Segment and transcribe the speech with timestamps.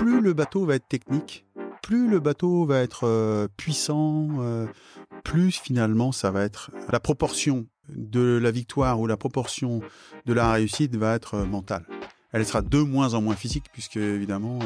[0.00, 1.44] plus le bateau va être technique,
[1.82, 4.66] plus le bateau va être euh, puissant, euh,
[5.24, 9.82] plus finalement ça va être la proportion de la victoire ou la proportion
[10.24, 11.84] de la réussite va être euh, mentale.
[12.32, 14.60] Elle sera de moins en moins physique puisque évidemment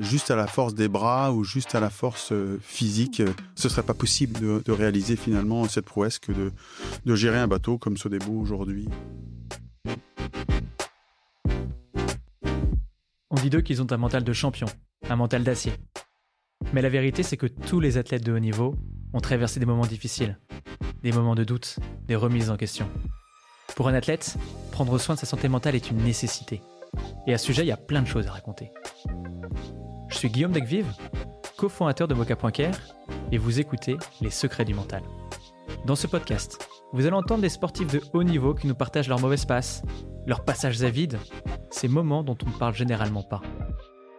[0.00, 2.32] juste à la force des bras ou juste à la force
[2.62, 3.22] physique,
[3.54, 7.98] ce serait pas possible de, réaliser finalement cette prouesse que de, gérer un bateau comme
[7.98, 8.88] Sodebo aujourd'hui.
[13.38, 14.66] Dit d'eux qu'ils ont un mental de champion,
[15.08, 15.72] un mental d'acier.
[16.72, 18.74] Mais la vérité, c'est que tous les athlètes de haut niveau
[19.12, 20.38] ont traversé des moments difficiles,
[21.02, 22.88] des moments de doute, des remises en question.
[23.76, 24.36] Pour un athlète,
[24.72, 26.60] prendre soin de sa santé mentale est une nécessité.
[27.26, 28.72] Et à ce sujet, il y a plein de choses à raconter.
[30.08, 30.92] Je suis Guillaume Decvive,
[31.56, 32.78] cofondateur de Mocha.care,
[33.30, 35.02] et vous écoutez Les secrets du mental.
[35.86, 39.20] Dans ce podcast, vous allez entendre des sportifs de haut niveau qui nous partagent leurs
[39.20, 39.82] mauvaises passes,
[40.26, 41.18] leurs passages à vide,
[41.70, 43.42] ces moments dont on ne parle généralement pas.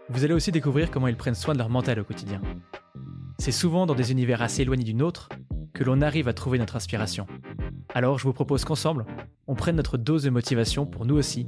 [0.10, 2.42] Vous allez aussi découvrir comment ils prennent soin de leur mental au quotidien.
[3.38, 5.30] C'est souvent dans des univers assez éloignés du nôtre
[5.74, 7.28] que l'on arrive à trouver notre inspiration.
[7.94, 9.06] Alors je vous propose qu'ensemble,
[9.48, 11.48] on prenne notre dose de motivation pour nous aussi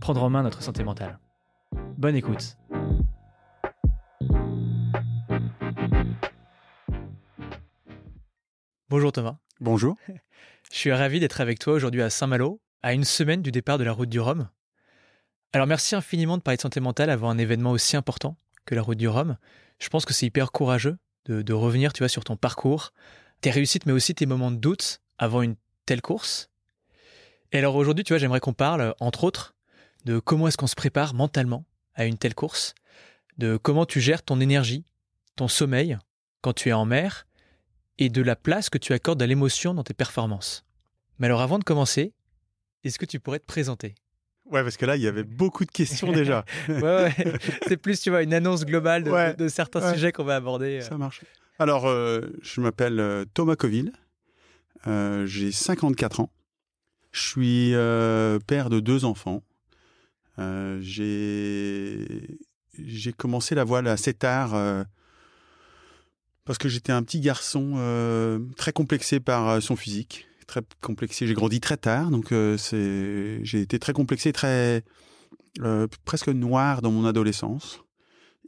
[0.00, 1.18] prendre en main notre santé mentale.
[1.96, 2.56] Bonne écoute.
[8.88, 9.36] Bonjour Thomas.
[9.60, 9.96] Bonjour.
[10.72, 13.84] Je suis ravi d'être avec toi aujourd'hui à Saint-Malo, à une semaine du départ de
[13.84, 14.48] la route du Rhum.
[15.52, 18.82] Alors merci infiniment de parler de santé mentale avant un événement aussi important que la
[18.82, 19.36] route du Rhum.
[19.80, 22.92] Je pense que c'est hyper courageux de, revenir, tu vois, sur ton parcours,
[23.40, 25.56] tes réussites, mais aussi tes moments de doute avant une
[25.86, 26.50] telle course.
[27.52, 29.54] Et alors aujourd'hui, tu vois, j'aimerais qu'on parle, entre autres,
[30.04, 32.74] de comment est-ce qu'on se prépare mentalement à une telle course,
[33.38, 34.84] de comment tu gères ton énergie,
[35.36, 35.98] ton sommeil
[36.42, 37.26] quand tu es en mer,
[37.98, 40.64] et de la place que tu accordes à l'émotion dans tes performances.
[41.18, 42.12] Mais alors avant de commencer,
[42.82, 43.94] est-ce que tu pourrais te présenter?
[44.50, 46.44] Ouais, parce que là, il y avait beaucoup de questions déjà.
[46.68, 47.14] ouais, ouais.
[47.68, 49.04] C'est plus, tu vois, une annonce globale
[49.36, 50.80] de, certains sujets qu'on va aborder.
[50.80, 50.82] Euh.
[50.82, 51.22] Ça marche.
[51.58, 53.92] Alors, euh, je m'appelle euh, Thomas Coville.
[54.86, 56.30] J'ai 54 ans.
[57.12, 57.70] Je suis
[58.46, 59.42] père de deux enfants.
[60.80, 62.38] J'ai
[62.78, 64.52] j'ai commencé la voile assez tard
[66.46, 71.26] parce que j'étais un petit garçon très complexé par son physique très complexé.
[71.26, 72.56] J'ai grandi très tard, donc euh,
[73.42, 74.82] j'ai été très complexé, très
[75.60, 77.80] euh, presque noir dans mon adolescence.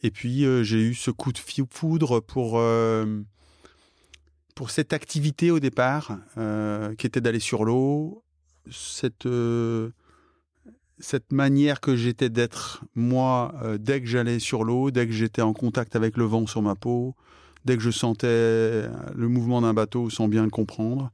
[0.02, 1.38] Et puis euh, j'ai eu ce coup de
[1.70, 2.60] foudre pour
[4.54, 6.18] pour cette activité au départ,
[6.98, 8.24] qui était d'aller sur l'eau,
[8.70, 9.28] cette
[10.98, 15.52] cette manière que j'étais d'être moi dès que j'allais sur l'eau, dès que j'étais en
[15.52, 17.14] contact avec le vent sur ma peau,
[17.64, 21.12] dès que je sentais le mouvement d'un bateau sans bien le comprendre.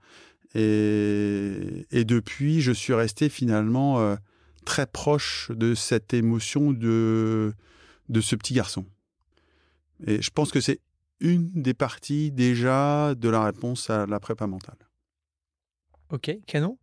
[0.54, 4.16] Et, depuis, je suis resté finalement euh,
[4.64, 7.53] très proche de cette émotion de,
[8.09, 8.86] de ce petit garçon.
[10.06, 10.81] Et je pense que c'est
[11.20, 14.76] une des parties déjà de la réponse à la prépa mentale.
[16.10, 16.78] Ok, canon.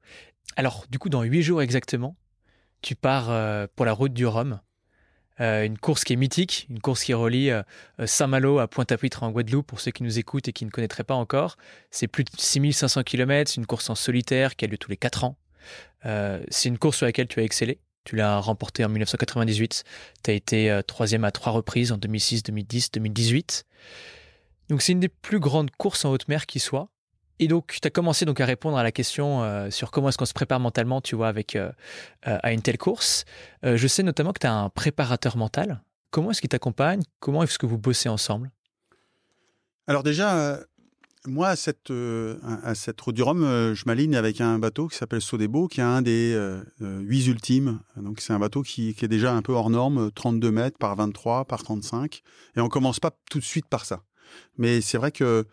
[0.55, 2.15] Alors, du coup, dans huit jours exactement,
[2.81, 4.59] tu pars euh, pour la route du Rhum.
[5.41, 7.61] Euh, une course qui est mythique, une course qui relie euh,
[7.99, 11.03] euh, Saint-Malo à Pointe-à-Pitre en Guadeloupe, pour ceux qui nous écoutent et qui ne connaîtraient
[11.03, 11.57] pas encore.
[11.91, 14.97] C'est plus de 6500 km, c'est une course en solitaire qui a lieu tous les
[14.97, 15.37] 4 ans.
[16.49, 17.79] c'est une course sur laquelle tu as excellé.
[18.03, 19.83] Tu l'as remportée en 1998.
[20.23, 23.65] Tu as été troisième à trois reprises en 2006, 2010, 2018.
[24.69, 26.89] Donc c'est une des plus grandes courses en haute mer qui soit.
[27.39, 30.17] Et donc, tu as commencé donc à répondre à la question euh, sur comment est-ce
[30.17, 31.69] qu'on se prépare mentalement, tu vois, avec euh,
[32.27, 33.25] euh, à une telle course.
[33.63, 35.81] je sais notamment que tu as un préparateur mental.
[36.11, 37.01] Comment est-ce qu'il t'accompagne?
[37.19, 38.51] Comment est-ce que vous bossez ensemble?
[39.87, 40.59] Alors déjà,
[41.27, 45.67] moi, à cette, à route du Rhum, je m'aligne avec un bateau qui s'appelle Sodebo,
[45.67, 46.39] qui est un des
[46.79, 47.81] huit ultimes.
[47.97, 50.95] Donc c'est un bateau qui, qui, est déjà un peu hors norme, 32 mètres par
[50.95, 52.21] 23, par 35.
[52.55, 54.01] Et on commence pas tout de suite par ça.
[54.57, 55.45] Mais c'est vrai que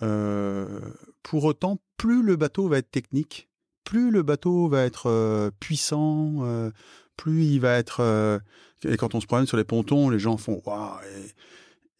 [0.00, 3.48] pour autant, plus le bateau va être technique,
[3.84, 6.70] plus le bateau va être euh, puissant, euh,
[7.16, 8.40] plus il va être.
[8.84, 10.98] et quand on se promène sur les pontons, les gens font waouh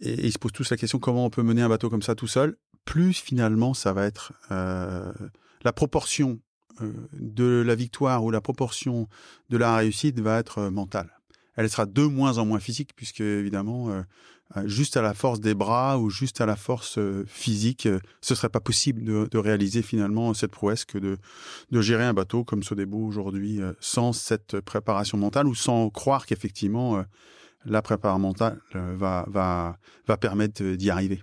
[0.01, 2.15] et, ils se posent tous la question comment on peut mener un bateau comme ça
[2.15, 2.57] tout seul?
[2.85, 6.39] Plus finalement, ça va être la proportion
[7.13, 9.09] de la victoire ou la proportion
[9.51, 11.19] de la réussite va être mentale
[11.59, 14.03] elle sera de moins en moins physique puisque évidemment euh, euh,
[14.65, 17.89] juste à la force des bras ou juste à la force euh, physique,
[18.21, 21.19] ce serait pas possible de, de, réaliser finalement cette prouesse que de,
[21.71, 27.05] de gérer un bateau comme Sodebo aujourd'hui sans cette préparation mentale ou sans croire qu'effectivement
[27.65, 31.23] la préparation mentale va va va permettre d'y arriver.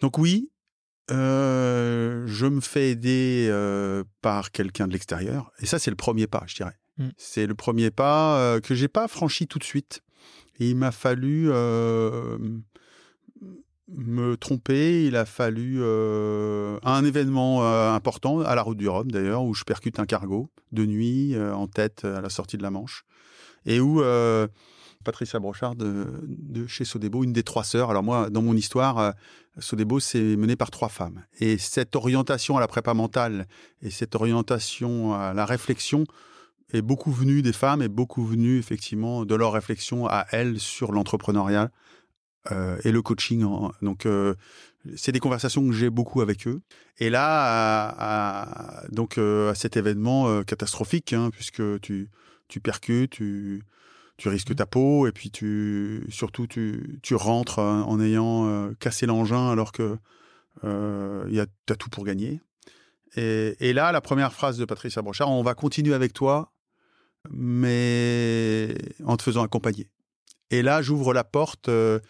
[0.00, 0.50] Donc oui,
[1.10, 3.50] euh, je me fais aider
[4.20, 6.80] par quelqu'un de l'extérieur et ça c'est le premier pas, je dirais.
[7.00, 7.08] Mm.
[7.16, 10.02] C'est le premier pas euh, que j'ai pas franchi tout de suite.
[10.60, 12.38] Il m'a fallu euh,
[13.88, 15.06] me tromper.
[15.06, 19.54] Il a fallu euh, un événement euh, important à la route du Rhum d'ailleurs, où
[19.54, 23.04] je percute un cargo de nuit en tête à la sortie de la Manche,
[23.66, 24.02] et où
[25.02, 27.90] Patricia Brochard de, chez Sodebo, une des trois sœurs.
[27.90, 29.14] Alors moi, dans mon histoire,
[29.58, 31.24] Sodebo, c'est mené par trois femmes.
[31.40, 33.48] Et cette orientation à la prépa mentale
[33.82, 36.04] et cette orientation à la réflexion
[36.72, 40.92] est beaucoup venue des femmes et beaucoup venue effectivement de leur réflexion à elles sur
[40.92, 41.70] l'entrepreneuriat
[42.52, 43.46] euh, et le coaching.
[43.82, 44.34] Donc, euh,
[44.96, 46.62] c'est des conversations que j'ai beaucoup avec eux.
[46.98, 52.08] Et là, à, donc euh, à cet événement catastrophique, hein, puisque tu
[52.48, 53.62] tu percutes, tu
[54.16, 59.50] tu risques ta peau et puis tu surtout tu, tu rentres en ayant cassé l'engin
[59.50, 59.98] alors que
[60.64, 62.40] il y a as tout pour gagner.
[63.16, 66.52] Et, et, là, la première phrase de Patricia Brochard, on va continuer avec toi,
[67.28, 68.74] mais
[69.04, 69.88] en te faisant accompagner.
[70.50, 72.00] Et là, j'ouvre la porte euh,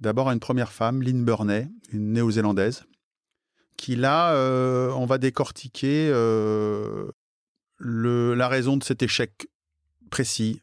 [0.00, 2.84] d'abord à une première femme, Lynn Burney, une néo-zélandaise,
[3.76, 7.10] qui là, euh, on va décortiquer euh,
[7.76, 9.48] le, la raison de cet échec
[10.10, 10.60] précis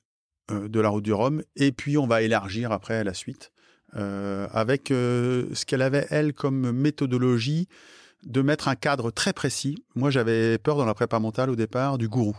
[0.49, 3.51] de la route du Rhum, et puis on va élargir après à la suite
[3.93, 7.69] avec ce qu'elle avait, elle, comme méthodologie
[8.23, 9.83] de mettre un cadre très précis.
[9.95, 12.35] Moi, j'avais peur dans la prépa mentale au départ du gourou,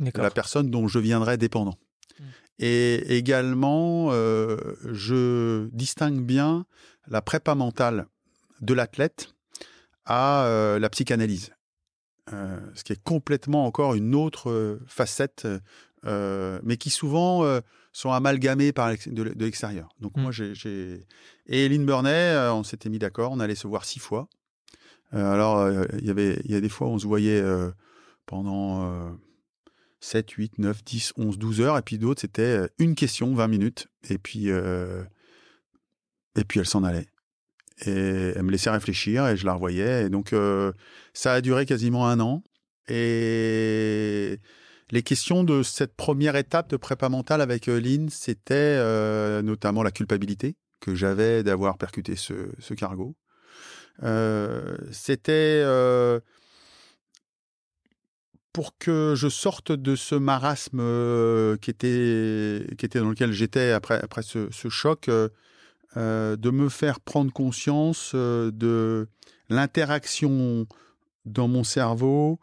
[0.00, 1.76] de la personne dont je viendrais dépendant.
[2.18, 2.24] Mmh.
[2.58, 4.56] Et également, euh,
[4.92, 6.66] je distingue bien
[7.08, 8.06] la prépa mentale
[8.60, 9.34] de l'athlète
[10.04, 11.52] à euh, la psychanalyse,
[12.32, 15.46] euh, ce qui est complètement encore une autre facette,
[16.04, 17.60] mais qui souvent
[17.92, 19.88] sont amalgamées par de, l'extérieur.
[20.00, 20.20] Donc mmh.
[20.20, 21.06] moi, j'ai
[21.46, 24.28] et Lynn Burney, on s'était mis d'accord, on allait se voir six fois.
[25.12, 25.68] alors
[25.98, 27.42] il y avait, il y a des fois où on se voyait
[28.26, 29.18] pendant
[30.00, 31.78] 7, 8, 9, 10, 11, 12 heures.
[31.78, 33.88] Et puis d'autres, c'était euh, une question, 20 minutes.
[34.08, 35.04] Et puis, euh,
[36.36, 37.06] et puis elle s'en allait.
[37.86, 40.06] Et elle me laissait réfléchir et je la revoyais.
[40.06, 40.72] Et donc, euh,
[41.14, 42.42] ça a duré quasiment un an.
[42.88, 44.38] Et
[44.90, 48.76] les questions de cette première étape de prépa mentale avec Lynn, c'était
[49.42, 53.14] notamment la culpabilité que j'avais d'avoir percuté ce, ce cargo.
[54.90, 55.62] c'était
[58.52, 62.66] pour que je sorte de ce marasme euh, qui, était,
[62.98, 65.28] dans lequel j'étais après, après ce, choc, euh,
[65.96, 69.08] euh, de me faire prendre conscience de
[69.48, 70.66] l'interaction
[71.24, 72.38] dans mon cerveau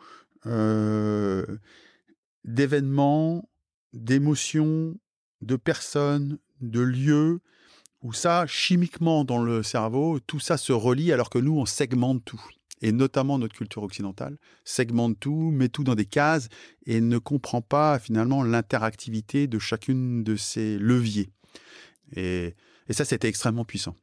[2.46, 3.50] d'événements,
[3.92, 4.96] d'émotions,
[5.42, 7.42] de personnes, de lieux,
[8.02, 12.24] où ça, chimiquement dans le cerveau, tout ça se relie alors que nous, on segmente
[12.24, 12.42] tout
[12.82, 16.50] et notamment notre culture occidentale, segmente tout, met tout dans des cases
[16.86, 21.30] et ne comprend pas finalement l'interactivité de chacune de ces leviers.
[22.16, 22.56] Et,
[22.90, 23.96] ça, c'était extrêmement puissant.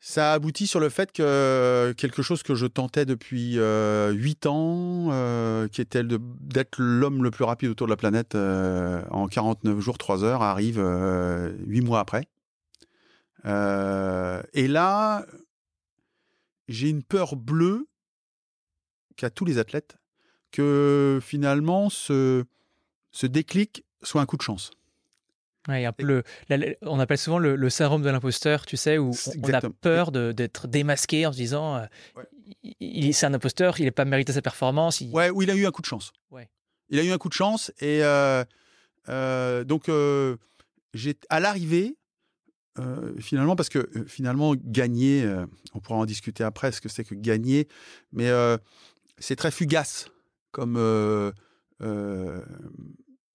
[0.00, 5.08] Ça aboutit sur le fait que quelque chose que je tentais depuis euh, huit ans,
[5.10, 9.80] euh, qui était d'être l'homme le plus rapide autour de la planète euh, en 49
[9.80, 10.78] jours, 3 heures, arrive
[11.66, 12.28] huit mois après.
[13.44, 15.26] et là,
[16.68, 17.88] j'ai une peur bleue
[19.18, 19.98] qu'à tous les athlètes
[20.50, 22.44] que finalement ce,
[23.10, 24.70] ce déclic soit un coup de chance.
[25.66, 26.22] un peu
[26.82, 29.10] on appelle souvent le, syndrome de l'imposteur, tu sais, où
[29.42, 31.86] on a peur d'être démasqué en se disant euh,
[32.80, 35.00] il, c'est un imposteur, il n'est pas mérité sa performance.
[35.00, 35.12] Il...
[35.12, 36.12] Ouais, ou il a eu un coup de chance.
[36.30, 36.48] Ouais.
[36.88, 38.44] Il a eu un coup de chance et euh,
[39.08, 39.90] euh, donc
[40.94, 41.96] j'ai à l'arrivée,
[43.18, 45.28] finalement, parce que finalement, gagner,
[45.74, 47.66] on pourra en discuter après, ce que c'est que gagner,
[48.12, 48.30] mais
[49.18, 50.10] c'est très fugace
[50.50, 51.32] comme euh,
[51.82, 52.42] euh,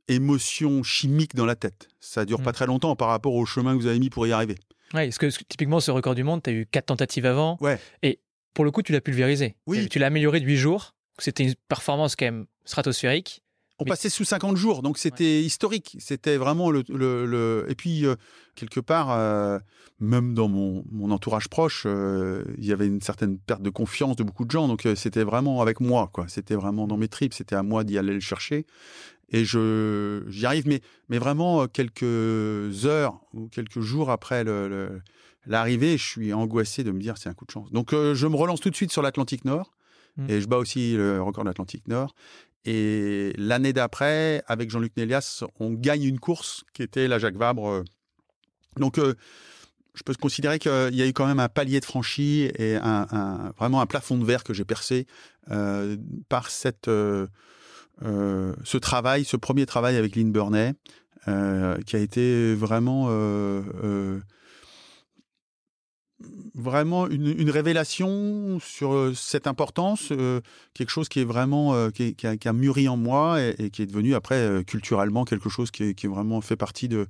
[0.07, 1.87] émotion chimique dans la tête.
[1.99, 2.53] Ça dure pas mmh.
[2.53, 4.55] très longtemps par rapport au chemin que vous avez mis pour y arriver.
[4.93, 7.57] Ouais, parce que typiquement, ce record du monde, tu as eu quatre tentatives avant.
[7.61, 7.79] Ouais.
[8.03, 8.19] Et
[8.53, 9.55] pour le coup, tu l'as pulvérisé.
[9.65, 9.89] Oui.
[9.89, 10.95] Tu l'as amélioré de 8 jours.
[11.19, 13.43] C'était une performance quand même stratosphérique.
[13.83, 15.95] On passait sous 50 jours, donc c'était historique.
[15.99, 18.15] C'était vraiment le, le, Et puis, euh,
[18.55, 19.59] quelque part, euh,
[19.99, 24.15] même dans mon, mon entourage proche, euh, il y avait une certaine perte de confiance
[24.15, 24.67] de beaucoup de gens.
[24.67, 26.25] Donc, c'était vraiment avec moi, quoi.
[26.27, 27.33] C'était vraiment dans mes tripes.
[27.33, 28.65] C'était à moi d'y aller le chercher.
[29.29, 32.03] Et je, j'y arrive, mais, mais vraiment quelques
[32.85, 35.01] heures ou quelques jours après le,
[35.45, 37.71] l'arrivée, je suis angoissé de me dire c'est un coup de chance.
[37.71, 39.73] Donc, je me relance tout de suite sur l'Atlantique Nord.
[40.17, 40.29] Mmh.
[40.29, 42.13] Et je bats aussi le record de l'Atlantique Nord.
[42.65, 47.84] Et l'année d'après, avec Jean-Luc Nélias, on gagne une course qui était la Jacques Vabre.
[48.77, 49.15] Donc, euh,
[49.96, 52.77] je peux considérer qu'il y a eu quand même un palier de franchi et
[53.58, 55.05] vraiment un plafond de verre que j'ai percé
[55.51, 55.98] euh,
[56.29, 56.50] par
[56.88, 57.27] euh,
[58.63, 60.74] ce travail, ce premier travail avec Lynn Burney.
[61.25, 63.10] qui a été vraiment
[66.55, 70.11] vraiment une, révélation sur cette importance,
[70.73, 74.63] quelque chose qui est vraiment qui, a, mûri en moi et, qui est devenu après
[74.65, 77.07] culturellement quelque chose qui, est, vraiment fait partie de,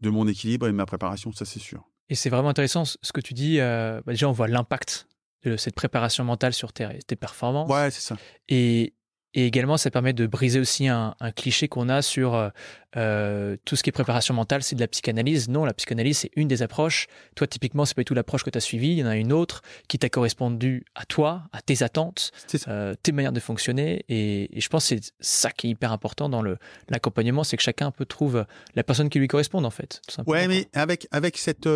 [0.00, 1.84] de mon équilibre et de ma préparation, ça c'est sûr.
[2.08, 3.58] Et c'est vraiment intéressant ce que tu dis.
[3.58, 5.06] Bah, déjà, on voit l'impact
[5.44, 7.70] de cette préparation mentale sur tes, tes performances.
[7.70, 8.16] Ouais, c'est ça.
[8.48, 8.94] Et,
[9.36, 12.48] et également, ça permet de briser aussi un, cliché qu'on a sur euh,
[12.96, 15.50] euh, tout ce qui est préparation mentale, c'est de la psychanalyse.
[15.50, 17.06] Non, la psychanalyse, c'est une des approches.
[17.34, 18.92] Toi, typiquement, c'est pas du tout l'approche que tu as suivie.
[18.92, 22.32] Il y en a une autre qui t'a correspondu à toi, à tes attentes,
[22.66, 24.06] euh, tes manières de fonctionner.
[24.08, 26.42] Et, je pense que c'est ça qui est hyper important dans
[26.88, 30.00] l'accompagnement, c'est que chacun peut trouve la personne qui lui corresponde, en fait.
[30.26, 31.68] ouais, mais avec, avec cette.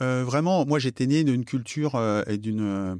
[0.00, 1.94] vraiment, moi, j'étais né d'une culture
[2.26, 2.98] et d'une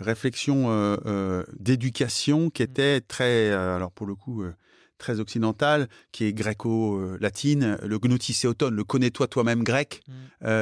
[0.00, 2.66] réflexion euh, euh, d'éducation qui mmh.
[2.66, 4.44] était très, euh, alors pour le coup,
[4.98, 10.52] très occidentale, qui est gréco-latine, le gnoticéoton, le connais-toi toi-même grec, mmh.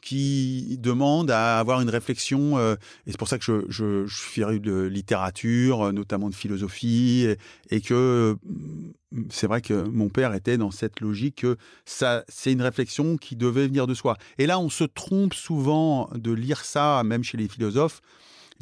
[0.00, 2.76] qui demande à avoir une réflexion, et
[3.10, 7.28] c'est pour ça que je, je, je, suis féru de littérature, notamment de philosophie,
[7.68, 12.50] et, que mmh, c'est vrai que mon père était dans cette logique que ça, c'est
[12.50, 14.16] une réflexion qui devait venir de soi.
[14.38, 18.00] Et là, on se trompe souvent de lire ça, même chez les philosophes,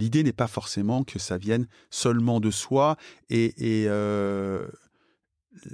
[0.00, 2.96] L'idée n'est pas forcément que ça vienne seulement de soi
[3.28, 3.52] et,
[3.86, 4.66] euh,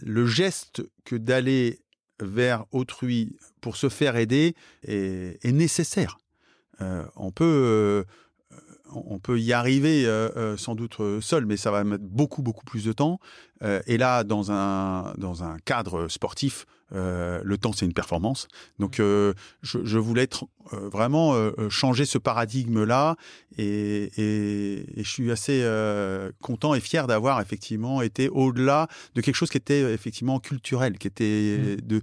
[0.03, 1.79] le geste que d'aller
[2.21, 6.19] vers autrui pour se faire aider est, nécessaire.
[6.81, 8.05] Euh, on peut euh,
[8.93, 10.07] on peut y arriver
[10.57, 13.21] sans doute seul, mais ça va mettre beaucoup beaucoup plus de temps.
[13.63, 18.49] et là, dans un dans un cadre sportif, euh, le temps, c'est une performance.
[18.79, 19.03] Donc, mmh.
[19.03, 21.35] euh, je, voulais être, euh, vraiment
[21.69, 23.17] changer ce paradigme-là,
[23.59, 25.65] et, je suis assez
[26.43, 31.09] content et fier d'avoir effectivement été au-delà de quelque chose qui était effectivement culturel, qui
[31.09, 31.87] était mmh.
[31.87, 32.03] de,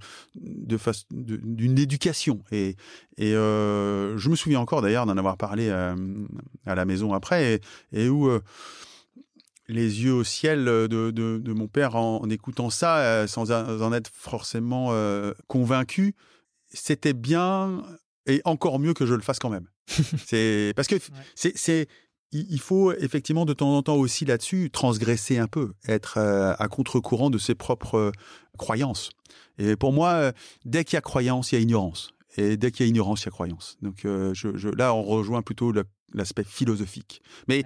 [1.44, 2.42] d'une éducation.
[2.52, 2.76] Et,
[3.18, 7.62] et je me souviens encore d'ailleurs d'en avoir parlé à la maison après,
[7.94, 8.30] et où
[9.68, 14.10] les yeux au ciel de, de, mon père en, écoutant ça, euh, sans en être
[14.14, 16.16] forcément euh, convaincu.
[16.70, 17.84] C'était bien
[18.26, 19.68] et encore mieux que je le fasse quand même.
[20.26, 20.96] c'est parce que
[21.36, 21.88] c'est
[22.36, 26.68] il faut effectivement de temps en temps aussi là-dessus transgresser un peu, être euh, à
[26.68, 28.12] contre-courant de ses propres
[28.58, 29.12] croyances.
[29.60, 30.32] Et pour moi,
[30.66, 32.16] dès qu'il y a croyance, il y a ignorance.
[32.38, 33.78] Et dès qu'il y a ignorance, il y a croyance.
[33.84, 35.72] Donc je, là, on rejoint plutôt
[36.12, 37.22] l'aspect philosophique.
[37.48, 37.66] Mais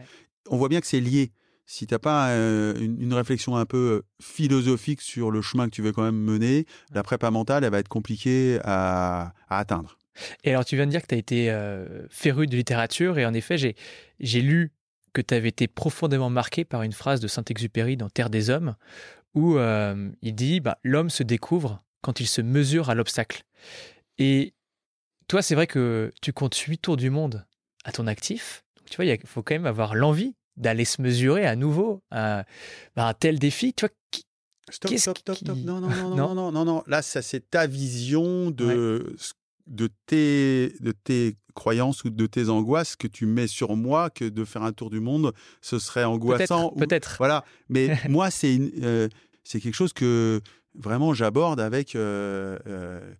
[0.49, 1.31] on voit bien que c'est lié
[1.67, 5.75] si tu n'as pas euh, une, réflexion un peu euh, philosophique sur le chemin que
[5.75, 9.97] tu veux quand même mener, la prépa mentale, elle va être compliquée à, atteindre.
[10.45, 13.25] Et alors, tu viens de dire que tu as été euh, féru de littérature, et
[13.25, 14.71] en effet, j'ai lu
[15.13, 18.75] que tu avais été profondément marqué par une phrase de Saint-Exupéry dans Terre des Hommes,
[19.35, 23.43] où il dit bah, L'homme se découvre quand il se mesure à l'obstacle.
[24.17, 24.53] Et
[25.27, 27.45] toi, c'est vrai que tu comptes 8 tours du monde
[27.83, 28.63] à ton actif.
[28.89, 32.45] tu vois, il faut quand même avoir l'envie d'aller se mesurer à nouveau à,
[32.95, 33.73] un tel défi.
[33.73, 33.93] Tu vois,
[34.69, 35.57] Stop, stop, stop, stop.
[35.59, 39.15] Non, non, non, non, non, non, non, Là, ça, c'est ta vision de,
[39.65, 44.25] de, tes, de tes croyances ou de tes angoisses que tu mets sur moi, que
[44.25, 46.71] de faire un tour du monde, ce serait angoissant.
[46.77, 47.15] Peut-être.
[47.17, 47.45] Voilà.
[47.69, 49.07] Mais moi, c'est euh,
[49.43, 50.41] c'est quelque chose que
[50.75, 53.15] vraiment j'aborde avec euh, euh,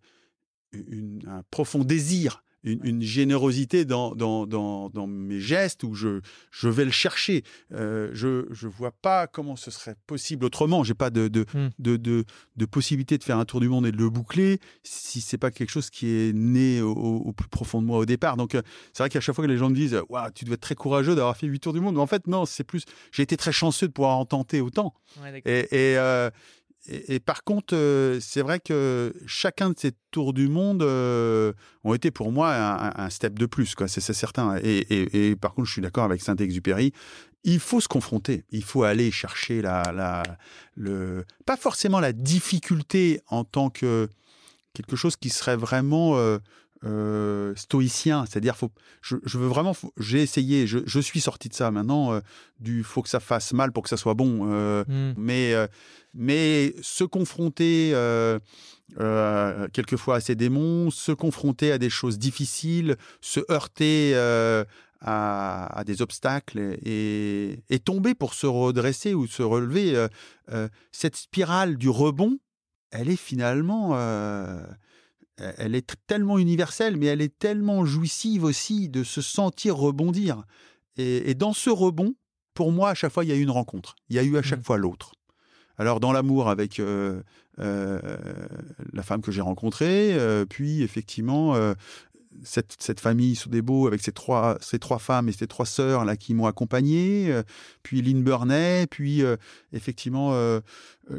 [1.28, 6.22] un profond désir une, générosité dans, dans, dans, dans, mes gestes où je,
[6.52, 7.44] je vais le chercher.
[7.74, 10.84] Euh, je ne vois pas comment ce serait possible autrement.
[10.84, 11.70] J'ai pas de, de, hmm.
[11.80, 15.22] de, de, de, possibilité de faire un tour du monde et de le boucler si
[15.22, 18.38] c'est pas quelque chose qui est né au, plus profond de moi au départ.
[18.38, 18.62] Donc, euh,
[18.94, 20.76] c'est vrai qu'à chaque fois que les gens me disent waouh tu dois être très
[20.76, 21.96] courageux d'avoir fait huit tours du monde.
[21.96, 22.84] Mais en fait, non, c'est plus.
[23.12, 24.94] J'ai été très chanceux de pouvoir en tenter autant.
[25.46, 26.30] et, et, euh,
[26.88, 31.52] et, par contre, euh, c'est vrai que chacun de ces tours du monde euh,
[31.84, 32.54] ont été pour moi
[32.96, 33.88] un, step de plus, quoi.
[33.88, 34.58] C'est certain.
[34.64, 36.94] Et, par contre, je suis d'accord avec Saint-Exupéry.
[37.44, 38.46] Il faut se confronter.
[38.52, 40.24] Il faut aller chercher la,
[41.46, 44.10] pas forcément la difficulté en tant que
[44.74, 46.38] quelque chose qui serait vraiment euh,
[46.84, 51.72] euh, stoïcien, c'est-à-dire faut, je, veux vraiment, j'ai essayé, je, suis sorti de ça.
[51.72, 52.20] Maintenant, euh,
[52.60, 55.14] du faut que ça fasse mal pour que ça soit bon, euh, hmm.
[55.18, 55.54] mais
[56.14, 57.94] mais se confronter
[59.74, 64.16] quelquefois à ces démons, se confronter à des choses difficiles, se heurter
[65.02, 70.08] à, des obstacles et, et, tomber pour se redresser ou se relever,
[70.92, 72.38] cette spirale du rebond,
[72.92, 73.96] elle est finalement
[75.38, 80.44] elle est tellement universelle, mais elle est tellement jouissive aussi de se sentir rebondir.
[80.98, 82.16] Et, dans ce rebond,
[82.54, 83.96] pour moi, à chaque fois, il y a eu une rencontre.
[84.10, 84.64] Il y a eu à chaque mmh.
[84.64, 85.12] fois l'autre.
[85.80, 86.82] Alors dans l'amour avec
[87.60, 90.18] la femme que j'ai rencontrée,
[90.50, 91.56] puis effectivement
[92.44, 96.46] cette, famille Sodebo avec ses trois, trois femmes et ses trois sœurs là qui m'ont
[96.46, 97.44] accompagné, euh,
[97.84, 99.38] puis Lynn Burney, puis euh,
[99.74, 100.60] effectivement, euh,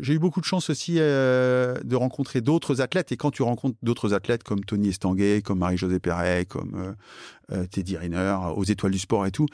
[0.00, 3.12] j'ai eu beaucoup de chance aussi de rencontrer d'autres athlètes.
[3.12, 6.94] Et quand tu rencontres d'autres athlètes comme Tony Estanguet, comme Marie-Josée Perret, comme
[7.70, 9.46] Teddy Riner, aux étoiles du sport et tout,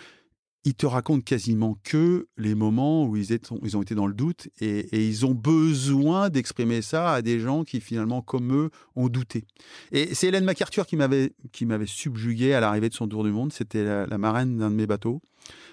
[0.65, 4.49] ils te racontent quasiment que les moments où ils, ils ont été dans le doute
[4.61, 9.45] et, ils ont besoin d'exprimer ça à des gens qui finalement, comme eux, ont douté.
[9.93, 13.53] Et c'est Hélène MacArthur qui m'avait subjugué à l'arrivée de son tour du monde.
[13.53, 15.21] C'était la, marraine d'un de mes bateaux.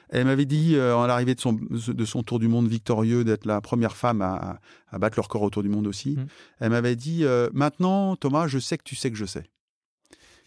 [0.09, 3.61] Elle m'avait dit à l'arrivée de son, de son tour du monde victorieux d'être la
[3.61, 4.59] première femme à,
[4.99, 6.17] battre leur corps autour du monde aussi.
[6.17, 6.25] Mmh.
[6.59, 9.45] Elle m'avait dit euh, maintenant Thomas, je sais que tu sais que je sais.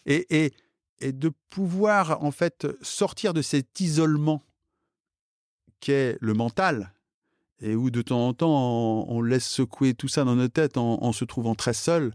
[0.04, 0.52] Et, et
[1.00, 4.42] et de pouvoir en fait sortir de cet isolement
[5.80, 6.92] qu'est le mental
[7.60, 11.12] et où de temps en temps on, laisse secouer tout ça dans nos têtes en,
[11.12, 12.12] se trouvant très seul.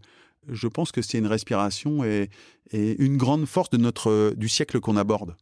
[0.47, 2.29] Je pense que c'est une respiration et,
[2.71, 5.35] une grande force de notre du siècle qu'on aborde.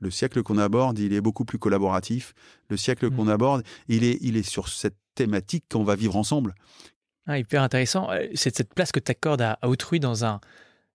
[0.00, 2.34] Le siècle qu'on aborde, il est beaucoup plus collaboratif.
[2.68, 3.16] Le siècle mmh.
[3.16, 6.54] qu'on aborde, il est, il est sur cette thématique qu'on va vivre ensemble.
[7.26, 8.10] Ah, hyper intéressant.
[8.10, 10.40] Euh, c'est cette place que tu accordes à autrui dans un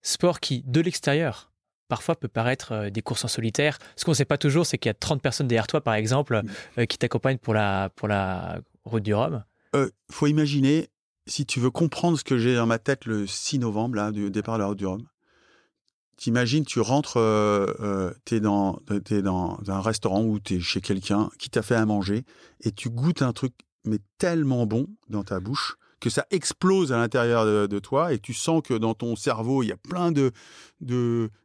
[0.02, 1.49] sport qui, de l'extérieur,
[1.90, 3.78] parfois peut paraître euh, des courses en solitaire.
[3.98, 5.96] Ce qu'on ne sait pas toujours, c'est qu'il y a 30 personnes derrière toi, par
[5.96, 6.42] exemple,
[6.78, 9.44] euh, qui t'accompagnent pour la, pour la route du Rhum.
[9.74, 10.88] Il euh, faut imaginer,
[11.28, 14.32] si tu veux comprendre ce que j'ai dans ma tête le 6 novembre, là, du
[14.32, 15.04] départ de la route du Rhum,
[16.16, 17.14] t'imagines, tu rentres,
[18.26, 18.80] tu es, dans,
[19.10, 22.24] es dans un restaurant ou tu es chez quelqu'un qui t'a fait à manger
[22.62, 23.54] et tu goûtes un truc
[23.86, 28.34] mais tellement bon dans ta bouche que ça explose à l'intérieur de, toi et tu
[28.34, 30.32] sens que dans ton cerveau, il y a plein de,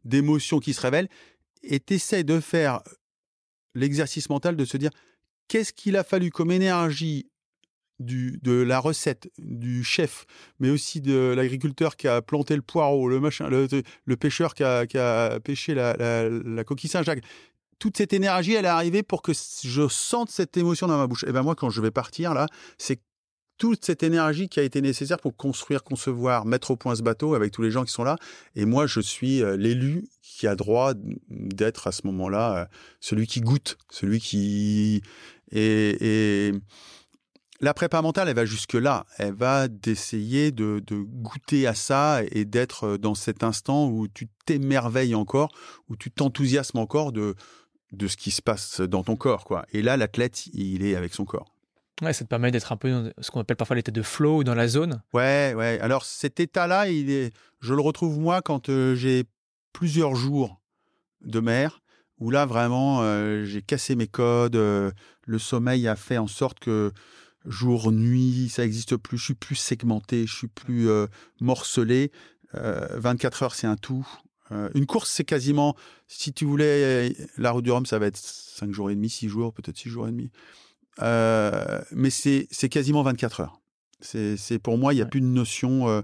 [0.04, 1.08] d'émotions qui se révèlent
[1.62, 2.80] et tu essaies de faire
[3.74, 4.90] l'exercice mental de se dire
[5.48, 7.26] qu'est-ce qu'il a fallu comme énergie
[8.00, 10.26] du, de la recette du chef,
[10.58, 14.86] mais aussi de l'agriculteur qui a planté le poireau, le machin, le, pêcheur qui a,
[14.86, 15.96] qui a pêché la,
[16.28, 17.22] la, coquille Saint-Jacques.
[17.78, 21.24] Toute cette énergie, elle est arrivée pour que je sente cette émotion dans ma bouche.
[21.24, 22.46] Et ben moi, quand je vais partir là,
[22.78, 23.00] c'est
[23.58, 27.34] toute cette énergie qui a été nécessaire pour construire, concevoir, mettre au point ce bateau
[27.34, 28.16] avec tous les gens qui sont là.
[28.56, 30.92] Et moi, je suis euh, l'élu qui a droit
[31.28, 32.64] d'être à ce moment-là euh,
[33.00, 35.02] celui qui goûte, celui qui...
[35.52, 36.52] Et,
[37.60, 39.06] la prépa mentale, elle va jusque-là.
[39.16, 44.28] Elle va d'essayer de, goûter à ça et d'être euh, dans cet instant où tu
[44.44, 45.50] t'émerveilles encore,
[45.88, 47.36] où tu t'enthousiasmes encore de,
[47.92, 49.44] de ce qui se passe dans ton corps.
[49.44, 49.64] quoi.
[49.72, 51.53] Et là, l'athlète, il est avec son corps.
[52.02, 54.38] Ouais, ça te permet d'être un peu dans ce qu'on appelle parfois l'état de flow
[54.38, 55.02] ou dans la zone.
[55.12, 55.78] Ouais, ouais.
[55.80, 59.24] Alors cet état-là, il est, je le retrouve moi quand euh, j'ai
[59.72, 60.60] plusieurs jours
[61.20, 61.82] de mer
[62.18, 64.56] où là vraiment euh, j'ai cassé mes codes.
[64.56, 64.90] Euh,
[65.22, 66.92] le sommeil a fait en sorte que
[67.44, 69.16] jour, nuit, ça n'existe plus.
[69.16, 70.88] Je suis plus segmenté, je suis plus
[71.40, 72.10] morcelé.
[72.54, 74.06] 24 heures, c'est un tout.
[74.74, 75.76] une course, c'est quasiment,
[76.06, 79.28] si tu voulais, la route du Rhum, ça va être 5 jours et demi, 6
[79.28, 80.30] jours, peut-être 6 jours et demi.
[81.02, 83.60] Euh, mais c'est quasiment 24 heures.
[84.00, 86.02] C'est pour moi, il n'y a plus de notion euh,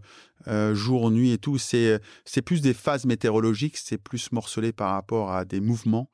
[0.49, 1.59] euh, jour, nuit et tout.
[1.59, 2.01] C'est
[2.45, 6.11] plus des phases météorologiques, c'est plus morcelé par rapport à des mouvements.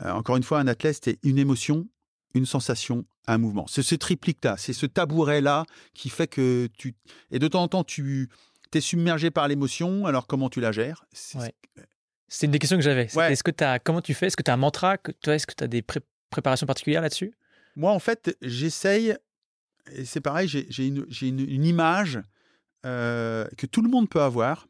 [0.00, 1.86] encore une fois, un athlète, c'est une émotion,
[2.34, 3.66] une sensation, un mouvement.
[3.68, 5.64] C'est ce triplique-là, c'est ce tabouret-là
[5.94, 6.94] qui fait que tu...
[7.30, 8.28] Et de temps en temps, tu
[8.72, 11.04] es submergé par l'émotion, alors comment tu la gères?
[11.12, 13.04] C'est une des questions que j'avais.
[13.04, 14.26] Est-ce que as, comment tu fais?
[14.26, 15.82] Est-ce que tu as un mantra Est-ce que tu as des
[16.30, 17.32] préparations particulières là-dessus?
[17.76, 19.16] Moi, en fait, j'essaye,
[19.92, 22.20] et c'est pareil, j'ai une, image
[22.82, 24.68] que tout le monde peut avoir,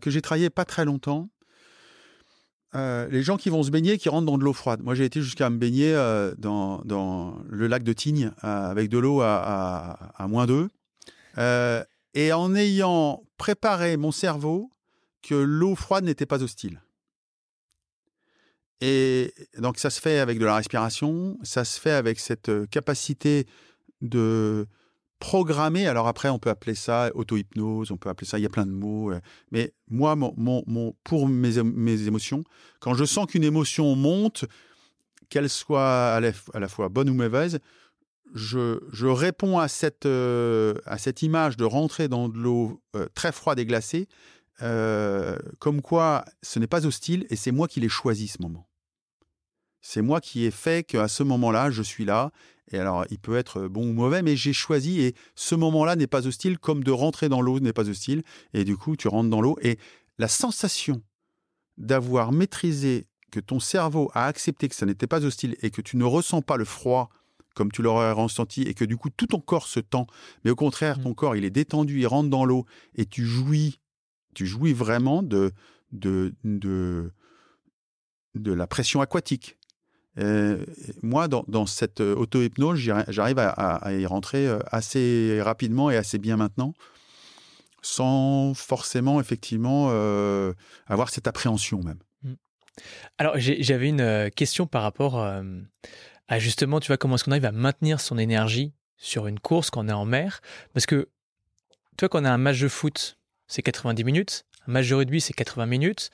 [0.00, 1.28] que j'ai travaillé pas très longtemps.
[2.74, 4.82] Les gens qui vont se baigner, qui rentrent dans de l'eau froide.
[4.82, 5.92] Moi, j'ai été jusqu'à me baigner
[6.38, 10.68] dans, le lac de Tignes avec de l'eau à, à, moins 2.
[12.14, 14.70] et en ayant préparé mon cerveau
[15.22, 16.80] que l'eau froide n'était pas hostile.
[18.80, 22.66] Et donc ça se fait avec de la respiration, ça se fait avec cette euh,
[22.66, 23.46] capacité
[24.02, 24.66] de
[25.18, 25.88] programmer.
[25.88, 28.66] Alors après, on peut appeler ça auto-hypnose, on peut appeler ça, il y a plein
[28.66, 29.10] de mots.
[29.10, 30.16] Euh, mais moi,
[31.02, 32.44] pour mes, émotions,
[32.78, 34.44] quand je sens qu'une émotion monte,
[35.28, 37.58] qu'elle soit à la, fois bonne ou mauvaise,
[38.32, 39.58] je, réponds
[40.04, 42.80] euh, à cette image de rentrer dans de l'eau
[43.14, 44.06] très froide et glacée,
[44.60, 48.67] comme quoi ce n'est pas hostile et c'est moi qui l'ai choisi ce moment.
[49.80, 52.30] C'est moi qui ai fait qu'à ce moment-là, je suis là.
[52.70, 56.06] Et alors, il peut être bon ou mauvais, mais j'ai choisi et ce moment-là n'est
[56.06, 58.22] pas hostile, comme de rentrer dans l'eau n'est pas hostile.
[58.52, 59.78] Et du coup, tu rentres dans l'eau et
[60.18, 61.02] la sensation
[61.78, 65.96] d'avoir maîtrisé que ton cerveau a accepté que ça n'était pas hostile et que tu
[65.96, 67.10] ne ressens pas le froid
[67.58, 70.06] comme tu l'aurais ressenti et que du coup tout ton corps se tend,
[70.44, 73.80] mais au contraire, ton corps il est détendu, il rentre dans l'eau et tu jouis,
[74.32, 75.50] tu jouis vraiment de,
[75.90, 77.10] de, de,
[78.36, 79.57] de la pression aquatique.
[80.18, 80.64] Euh,
[81.02, 82.78] moi, dans, cette auto-hypnose,
[83.08, 86.74] j'arrive à, y rentrer assez rapidement et assez bien maintenant,
[87.82, 90.52] sans forcément, effectivement, euh,
[90.86, 91.98] avoir cette appréhension même.
[92.22, 92.32] Mmh.
[93.18, 95.18] Alors, j'avais une question par rapport
[96.28, 99.70] à justement, tu vois, comment est-ce qu'on arrive à maintenir son énergie sur une course
[99.70, 100.40] quand on est en mer?
[100.74, 101.08] Parce que,
[101.96, 104.94] tu vois, quand on a un match de foot, c'est 90 minutes, un match de
[104.94, 106.10] rugby, c'est 80 minutes,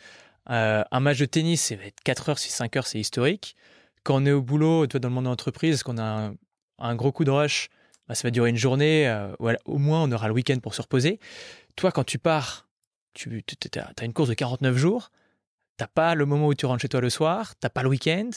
[0.46, 3.56] un match de tennis, c'est 4 heures, c'est 5 heures, c'est historique
[4.04, 6.32] quand on est au boulot, toi, dans le monde de l'entreprise, qu'on a
[6.78, 7.70] un, gros coup de rush,
[8.06, 10.82] bah, ça va durer une journée, euh, au moins on aura le week-end pour se
[10.82, 11.18] reposer.
[11.74, 12.68] Toi, quand tu pars,
[13.14, 13.42] tu
[13.76, 15.10] as une course de 49 jours,
[15.78, 18.30] t'as pas le moment où tu rentres chez toi le soir, t'as pas le week-end.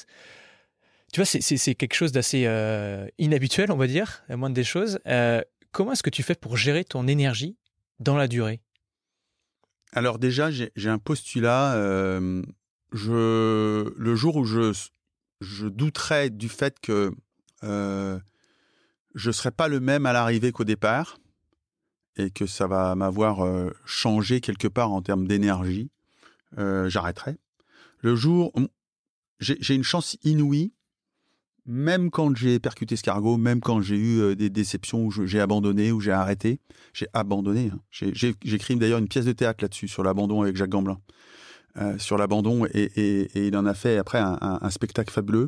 [1.13, 4.99] Tu vois, c'est quelque chose d'assez euh, inhabituel, on va dire, à moins des choses.
[5.07, 7.57] Euh, comment est-ce que tu fais pour gérer ton énergie
[7.99, 8.61] dans la durée?
[9.93, 11.75] Alors déjà, j'ai un postulat.
[12.93, 14.73] je, le jour où je
[15.41, 17.11] je douterais du fait que
[17.61, 18.19] je
[19.15, 21.17] ne serai pas le même à l'arrivée qu'au départ
[22.17, 23.45] et que ça va m'avoir
[23.85, 25.89] changé quelque part en termes d'énergie,
[26.55, 27.37] j'arrêterai.
[27.99, 28.51] Le jour,
[29.39, 30.73] j'ai une chance inouïe,
[31.65, 35.99] même quand j'ai percuté Scargo, même quand j'ai eu des déceptions où j'ai abandonné, où
[35.99, 36.59] j'ai arrêté,
[36.93, 37.71] j'ai abandonné.
[37.73, 37.79] Hein.
[37.91, 40.99] J'ai écrit d'ailleurs une pièce de théâtre là-dessus, sur l'abandon avec Jacques Gamblin.
[41.79, 45.45] Euh, sur l'abandon et, il en a fait après un, spectacle fabuleux.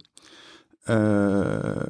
[0.88, 1.84] Euh,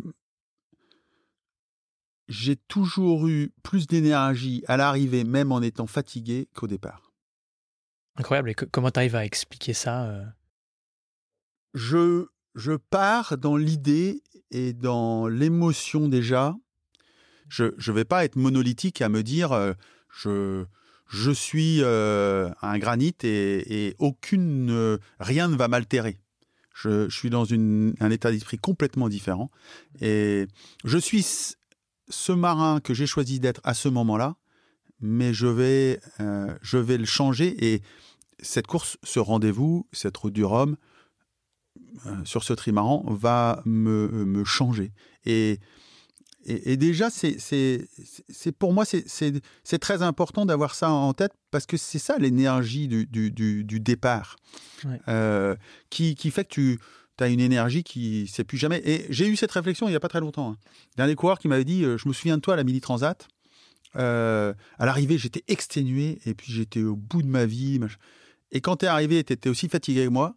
[2.30, 7.12] j'ai toujours eu plus d'énergie à l'arrivée, même en étant fatigué, qu'au départ.
[8.16, 8.52] Incroyable.
[8.52, 10.26] Et comment tu arrives à expliquer ça euh?
[11.74, 16.56] je, je pars dans l'idée et dans l'émotion déjà.
[17.50, 19.76] Je ne vais pas être monolithique à me dire
[20.10, 20.66] je,
[21.10, 26.20] je suis euh, un granit et, aucune euh, rien ne va m'altérer.
[26.76, 29.50] Je, suis dans un état d'esprit complètement différent.
[30.00, 30.48] Et
[30.86, 31.26] je suis
[32.08, 34.36] ce marin que j'ai choisi d'être à ce moment-là,
[35.02, 37.74] mais je vais euh, je vais le changer.
[37.74, 37.82] Et
[38.40, 40.78] cette course, ce rendez-vous, cette route du Rhum
[42.24, 44.94] sur ce trimaran va me, me changer.
[45.26, 45.60] Et
[46.50, 47.88] et, déjà, c'est
[48.58, 53.06] pour moi, c'est très important d'avoir ça en tête parce que c'est ça l'énergie du,
[53.06, 54.36] du, départ
[55.08, 55.56] euh,
[55.90, 56.78] qui, qui, fait que
[57.18, 58.82] tu as une énergie qui ne sait plus jamais.
[58.84, 60.52] Et j'ai eu cette réflexion il n'y a pas très longtemps.
[60.52, 60.58] Hein.
[60.98, 62.82] D'un des coureurs qui m'avait dit euh, Je me souviens de toi à la Mini
[62.82, 63.28] Transat.
[63.96, 67.80] Euh, à l'arrivée, j'étais exténué et puis j'étais au bout de ma vie.
[68.52, 70.36] Et quand tu es arrivé, tu étais aussi fatigué que moi,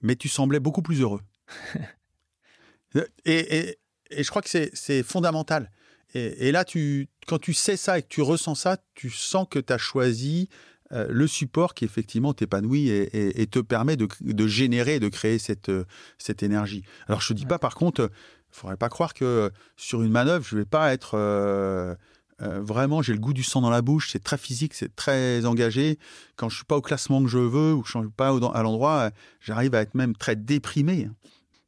[0.00, 1.20] mais tu semblais beaucoup plus heureux.
[2.94, 3.79] et, et,
[4.10, 5.70] et je crois que c'est fondamental.
[6.14, 9.60] Et, là, tu, quand tu sais ça et que tu ressens ça, tu sens que
[9.60, 10.48] tu as choisi
[10.90, 15.38] euh, le support qui effectivement t'épanouit et, et, te permet de, de, générer, de créer
[15.38, 15.70] cette,
[16.18, 16.82] cette énergie.
[17.06, 20.10] Alors je ne dis pas par contre, il ne faudrait pas croire que sur une
[20.10, 21.12] manœuvre, je ne vais pas être...
[21.14, 21.94] Euh,
[22.42, 25.44] euh, vraiment, j'ai le goût du sang dans la bouche, c'est très physique, c'est très
[25.44, 25.98] engagé.
[26.36, 28.62] Quand je suis pas au classement que je veux ou que je suis pas à
[28.62, 31.08] l'endroit, j'arrive à être même très déprimé.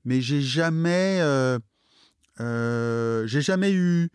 [0.05, 1.59] Mais j'ai jamais euh,
[2.39, 4.11] j'ai jamais eu,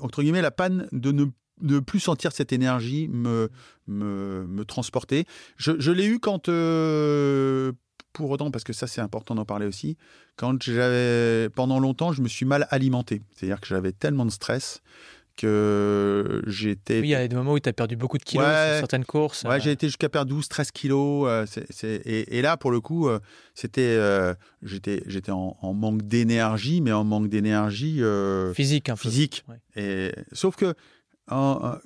[0.00, 1.12] entre guillemets, la panne de
[1.60, 3.50] ne plus sentir cette énergie me,
[3.86, 5.26] me, transporter.
[5.56, 7.72] Je, l'ai eu quand, euh,
[8.12, 9.96] pour autant, parce que ça c'est important d'en parler aussi,
[10.36, 13.22] quand j'avais, pendant longtemps, je me suis mal alimenté.
[13.32, 14.82] C'est-à-dire que j'avais tellement de stress
[15.36, 17.00] que j'étais.
[17.00, 19.04] Oui, il y a des moments où tu as perdu beaucoup de kilos sur certaines
[19.04, 19.44] courses.
[19.44, 21.28] Ouais, j'ai été jusqu'à perdre 12, 13 kilos.
[21.28, 21.46] Euh,
[22.04, 23.20] et, là, pour le coup, euh,
[23.54, 28.02] c'était, euh, j'étais, j'étais en, manque d'énergie, mais en manque d'énergie
[28.54, 28.88] physique.
[28.88, 29.44] Un physique.
[29.76, 30.74] Et, sauf que,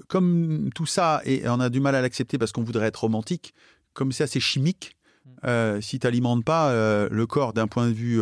[0.08, 3.54] comme tout ça, et on a du mal à l'accepter parce qu'on voudrait être romantique,
[3.92, 4.96] comme c'est assez chimique,
[5.42, 5.80] mm.
[5.80, 6.72] si tu n'alimentes pas
[7.10, 8.20] le corps d'un point de vue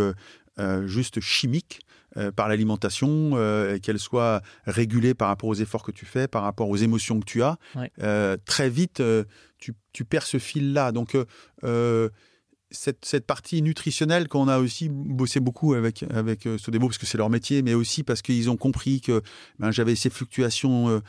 [0.87, 1.81] juste chimique,
[2.19, 6.43] euh, par l'alimentation, euh, qu'elle soit régulée par rapport aux efforts que tu fais, par
[6.43, 7.59] rapport aux émotions que tu as,
[8.03, 9.03] euh, très vite,
[9.59, 10.91] tu, perds ce fil-là.
[10.91, 11.17] Donc,
[12.71, 17.31] cette, partie nutritionnelle qu'on a aussi bossé beaucoup avec, avec Sodebo, parce que c'est leur
[17.31, 19.23] métier, mais aussi parce qu'ils ont compris que
[19.59, 21.01] ben, j'avais ces fluctuations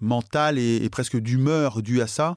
[0.00, 2.36] mentales et, presque d'humeur dues à ça.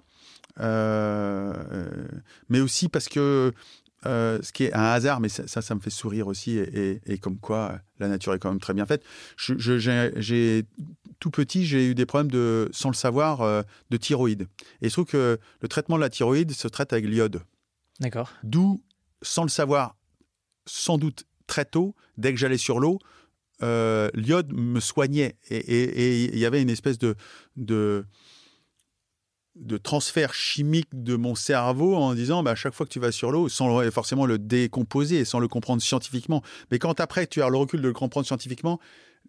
[2.49, 3.53] mais aussi parce que
[4.05, 7.38] euh, ce qui est un hasard, mais ça, ça, me fait sourire aussi, et, comme
[7.38, 9.03] quoi la nature est quand même très bien faite.
[9.38, 10.65] j'ai
[11.19, 14.43] tout petit, j'ai eu des problèmes de, sans le savoir, euh, de thyroïde.
[14.81, 17.41] Et il se trouve que le traitement de la thyroïde se traite avec l'iode.
[17.99, 18.31] D'accord.
[18.43, 18.83] D'où,
[19.23, 19.95] sans le savoir,
[20.67, 22.99] sans doute très tôt, dès que j'allais sur l'eau,
[23.63, 25.38] euh, l'iode me soignait.
[25.49, 27.15] Et il y avait une espèce de,
[27.55, 28.05] de,
[29.59, 33.11] de transfert chimique de mon cerveau en disant bah, à chaque fois que tu vas
[33.11, 36.41] sur l'eau, sans forcément le décomposer, sans le comprendre scientifiquement,
[36.71, 38.79] mais quand après tu as le recul de le comprendre scientifiquement,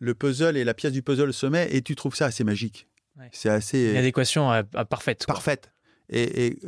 [0.01, 2.87] le puzzle et la pièce du puzzle se met et tu trouves ça assez magique.
[3.33, 3.91] C'est assez.
[3.91, 5.27] Une adéquation euh, parfaite.
[5.27, 5.73] Parfaite.
[6.11, 6.59] Et,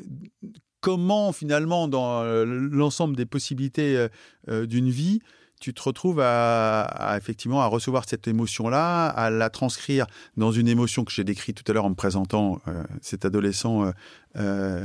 [0.80, 4.08] comment finalement dans euh, l'ensemble des possibilités
[4.48, 5.20] euh, d'une vie,
[5.60, 11.04] tu te retrouves à, effectivement à recevoir cette émotion-là, à la transcrire dans une émotion
[11.04, 12.60] que j'ai décrite tout à l'heure en me présentant
[13.02, 13.92] cet adolescent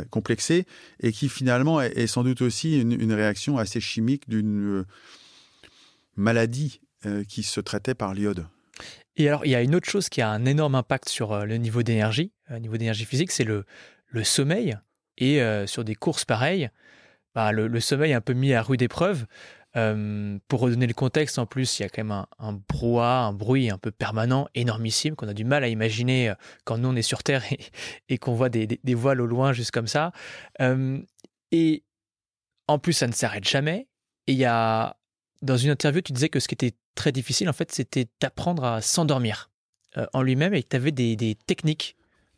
[0.09, 0.65] complexé
[0.99, 4.85] et qui finalement est, sans doute aussi une, réaction assez chimique d'une
[6.15, 6.81] maladie
[7.27, 8.45] qui se traitait par l'iode.
[9.17, 11.45] Et alors, il y a une autre chose qui a un énorme impact sur euh,
[11.45, 13.65] le niveau d'énergie, le euh, niveau d'énergie physique, c'est le,
[14.23, 14.77] sommeil.
[15.17, 16.69] Et euh, sur des courses pareilles,
[17.33, 19.25] bah, le, sommeil un peu mis à rude épreuve.
[20.47, 23.69] Pour redonner le contexte, en plus, il y a quand même un, brouhaha, un bruit
[23.69, 26.33] un peu permanent, énormissime, qu'on a du mal à imaginer
[26.63, 27.43] quand nous on est sur Terre
[28.09, 30.11] et, qu'on voit des, voiles au loin, juste comme ça.
[31.51, 31.83] et
[32.67, 33.87] en plus, ça ne s'arrête jamais.
[34.27, 34.97] Et il y a,
[35.41, 38.63] dans une interview, tu disais que ce qui était très difficile, en fait, c'était d'apprendre
[38.63, 39.51] à s'endormir
[39.97, 41.94] euh, en lui-même et que tu avais des, techniques.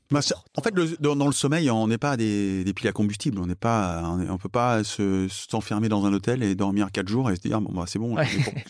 [0.10, 0.22] Bah,
[0.56, 3.40] en fait, dans, le sommeil, on n'est pas des, piles à combustible.
[3.40, 7.36] On n'est pas, on, peut pas s'enfermer dans un hôtel et dormir quatre jours et
[7.36, 8.16] se dire bon bah c'est bon,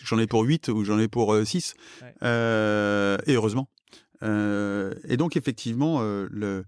[0.04, 1.74] j'en ai pour huit ou j'en ai pour euh, six.
[2.22, 3.68] Euh, et heureusement.
[4.22, 6.64] et donc effectivement, le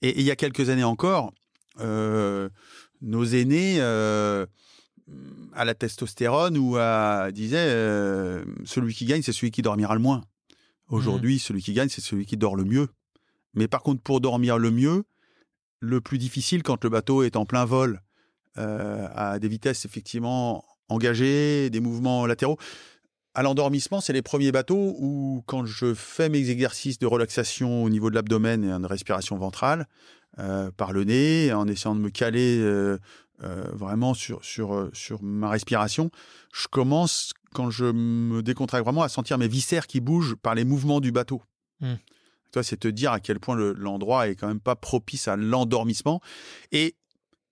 [0.00, 1.32] et il y a quelques années encore,
[1.80, 3.80] nos aînés
[5.54, 10.22] à la testostérone ou à euh, celui qui gagne c'est celui qui dormira le moins.
[10.88, 11.40] Aujourd'hui, mmh.
[11.40, 12.88] celui qui gagne c'est celui qui dort le mieux.
[13.54, 15.04] Mais par contre, pour dormir le mieux,
[15.80, 18.02] le plus difficile quand le bateau est en plein vol
[18.58, 22.58] euh, à des vitesses effectivement engagées, des mouvements latéraux.
[23.34, 27.90] À l'endormissement, c'est les premiers bateaux où, quand je fais mes exercices de relaxation au
[27.90, 29.86] niveau de l'abdomen et de respiration ventrale,
[30.38, 32.98] euh, par le nez, en essayant de me caler euh,
[33.38, 36.10] vraiment sur, sur, sur ma respiration,
[36.52, 40.64] je commence, quand je me décontracte vraiment, à sentir mes viscères qui bougent par les
[40.64, 41.40] mouvements du bateau.
[41.80, 41.94] Mmh.
[42.52, 46.20] Toi, c'est te dire à quel point l'endroit est quand même pas propice à l'endormissement.
[46.72, 46.96] Et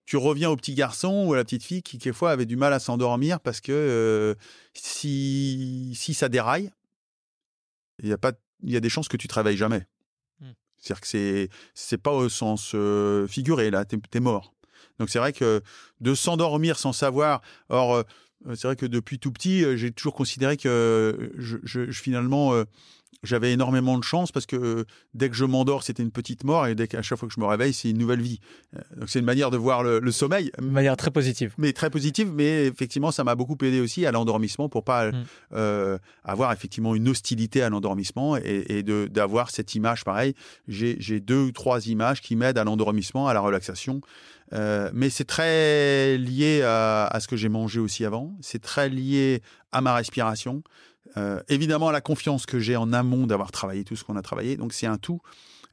[0.05, 2.73] tu reviens au petit garçon ou à la petite fille qui, quelquefois, avait du mal
[2.73, 4.35] à s'endormir parce que euh,
[4.73, 6.71] si, si ça déraille,
[8.03, 8.33] il y, a pas,
[8.63, 9.87] il y a des chances que tu travailles jamais.
[10.41, 10.51] Mmh.
[10.79, 12.75] C'est-à-dire que c'est, c'est pas au sens
[13.29, 14.55] figuré, là, tu es mort.
[14.99, 15.63] Donc c'est vrai que
[16.01, 17.43] de s'endormir sans savoir.
[17.69, 17.95] Or,
[18.47, 22.55] euh, c'est vrai que depuis tout petit, euh, j'ai toujours considéré que je, je, finalement
[22.55, 22.65] euh,
[23.27, 24.85] j'avais énormément de chance parce que
[25.15, 27.41] dès que je m'endors, c'était une petite mort et dès qu'à chaque fois que je
[27.41, 28.41] me réveille, c'est une nouvelle vie.
[28.97, 30.51] Donc c'est une manière de voir le, sommeil.
[30.61, 31.55] Une manière très positive.
[31.59, 35.99] Mais très positive, mais effectivement, ça m'a beaucoup aidé aussi à l'endormissement pour pas mmh.
[36.25, 40.35] avoir effectivement une hostilité à l'endormissement et, et d'avoir cette image pareil.
[40.69, 44.01] J'ai deux ou trois images qui m'aident à l'endormissement, à la relaxation.
[44.53, 48.37] Euh, mais c'est très lié à, ce que j'ai mangé aussi avant.
[48.41, 49.43] C'est très lié
[49.77, 50.63] à ma respiration.
[51.19, 54.23] Euh, évidemment, à la confiance que j'ai en amont d'avoir travaillé tout ce qu'on a
[54.23, 54.57] travaillé.
[54.57, 55.21] Donc, c'est un tout.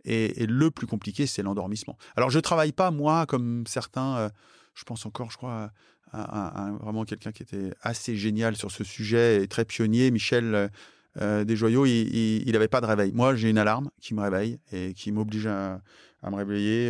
[0.03, 1.97] Et, le plus compliqué, c'est l'endormissement.
[2.17, 4.17] Alors, je travaille pas, moi, comme certains.
[4.17, 4.29] Euh,
[4.73, 5.71] je pense encore, je crois,
[6.11, 10.69] à, vraiment quelqu'un qui était assez génial sur ce sujet et très pionnier, Michel.
[11.15, 13.11] Desjoyaux, il n'avait pas de réveil.
[13.13, 15.79] Moi, j'ai une alarme qui me réveille et qui m'oblige à,
[16.23, 16.89] à, me réveiller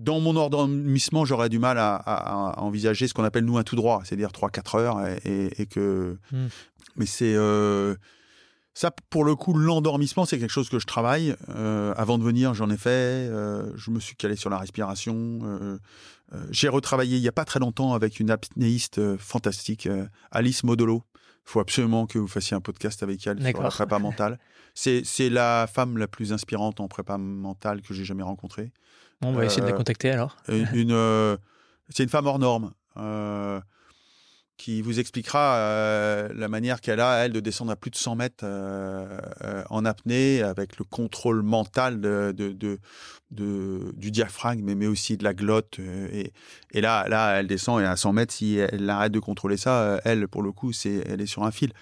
[0.00, 4.02] dans mon endormissement, j'aurais du mal à, envisager ce qu'on appelle nous un tout droit,
[4.04, 6.16] c'est-à-dire 3-4 heures, et, que.
[6.32, 6.48] Hmm.
[6.96, 7.34] Mais c'est.
[7.34, 7.94] Euh,
[8.72, 11.34] ça, pour le coup, l'endormissement, c'est quelque chose que je travaille.
[11.50, 12.88] Euh, avant de venir, j'en ai fait.
[13.28, 15.78] Euh, je me suis calé sur la respiration.
[16.50, 19.88] J'ai retravaillé il n'y a pas très longtemps avec une apnéiste fantastique,
[20.30, 21.02] Alice Modolo.
[21.14, 24.38] Il faut absolument que vous fassiez un podcast avec elle sur la prépa mentale.
[24.74, 28.72] C'est la femme la plus inspirante en prépa mentale que j'ai jamais rencontrée
[29.22, 30.36] on va essayer de la euh, contacter alors.
[30.48, 31.36] Une, euh,
[31.88, 33.60] c'est une femme hors norme euh,
[34.56, 38.44] qui vous expliquera la manière qu'elle a, elle, de descendre à plus de 100 mètres
[39.70, 42.78] en apnée avec le contrôle mental de, de,
[43.30, 45.78] du diaphragme, mais, aussi de la glotte.
[45.78, 46.34] Et,
[46.72, 49.98] et, là, là, elle descend et à 100 mètres, si elle arrête de contrôler ça,
[50.04, 51.72] elle, pour le coup, c'est, elle est sur un fil.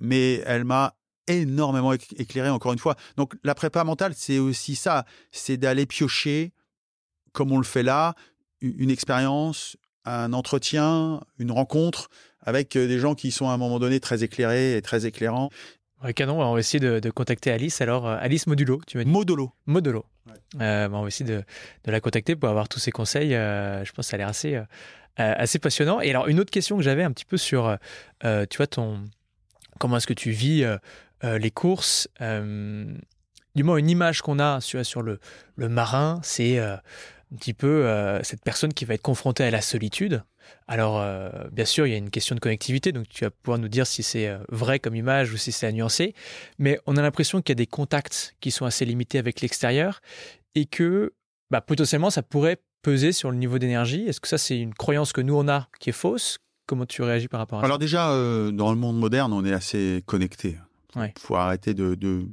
[0.00, 0.96] Mais elle m'a
[1.28, 2.96] énormément éclairé, encore une fois.
[3.16, 6.52] Donc, la prépa mentale, c'est aussi ça, c'est d'aller piocher
[7.32, 8.14] comme on le fait là,
[8.60, 12.08] une expérience, un entretien, une rencontre
[12.42, 15.50] avec euh, des gens qui sont à un moment donné très éclairés et très éclairants.
[16.02, 17.80] Ouais, canon, on va essayer de, contacter Alice.
[17.82, 19.52] Alors, euh, Alice Modulo, tu m'as dit Modulo.
[19.66, 20.06] Modulo.
[20.60, 21.44] Euh, on va essayer de,
[21.84, 23.30] la contacter pour avoir tous ses conseils.
[23.30, 24.58] je pense que ça a l'air assez,
[25.16, 26.00] assez passionnant.
[26.00, 27.76] Et alors, une autre question que j'avais un petit peu sur,
[28.22, 29.04] tu vois, ton,
[29.78, 30.64] comment est-ce que tu vis
[31.22, 35.20] les courses Du moins, une image qu'on a sur, sur le,
[35.56, 36.58] le marin, c'est
[37.32, 37.86] un petit peu
[38.22, 40.24] cette personne qui va être confrontée à la solitude.
[40.66, 41.04] Alors,
[41.52, 43.86] bien sûr, il y a une question de connectivité, donc tu vas pouvoir nous dire
[43.86, 46.14] si c'est vrai comme image ou si c'est à nuancer,
[46.58, 50.00] mais on a l'impression qu'il y a des contacts qui sont assez limités avec l'extérieur
[50.54, 51.12] et que
[51.50, 54.06] bah, potentiellement ça pourrait peser sur le niveau d'énergie.
[54.06, 56.38] Est-ce que ça, c'est une croyance que nous, on a qui est fausse?
[56.66, 57.66] Comment tu réagis par rapport à ça?
[57.66, 60.56] Alors déjà, euh, dans le monde moderne, on est assez connecté.
[60.96, 62.26] Il faut arrêter de, de,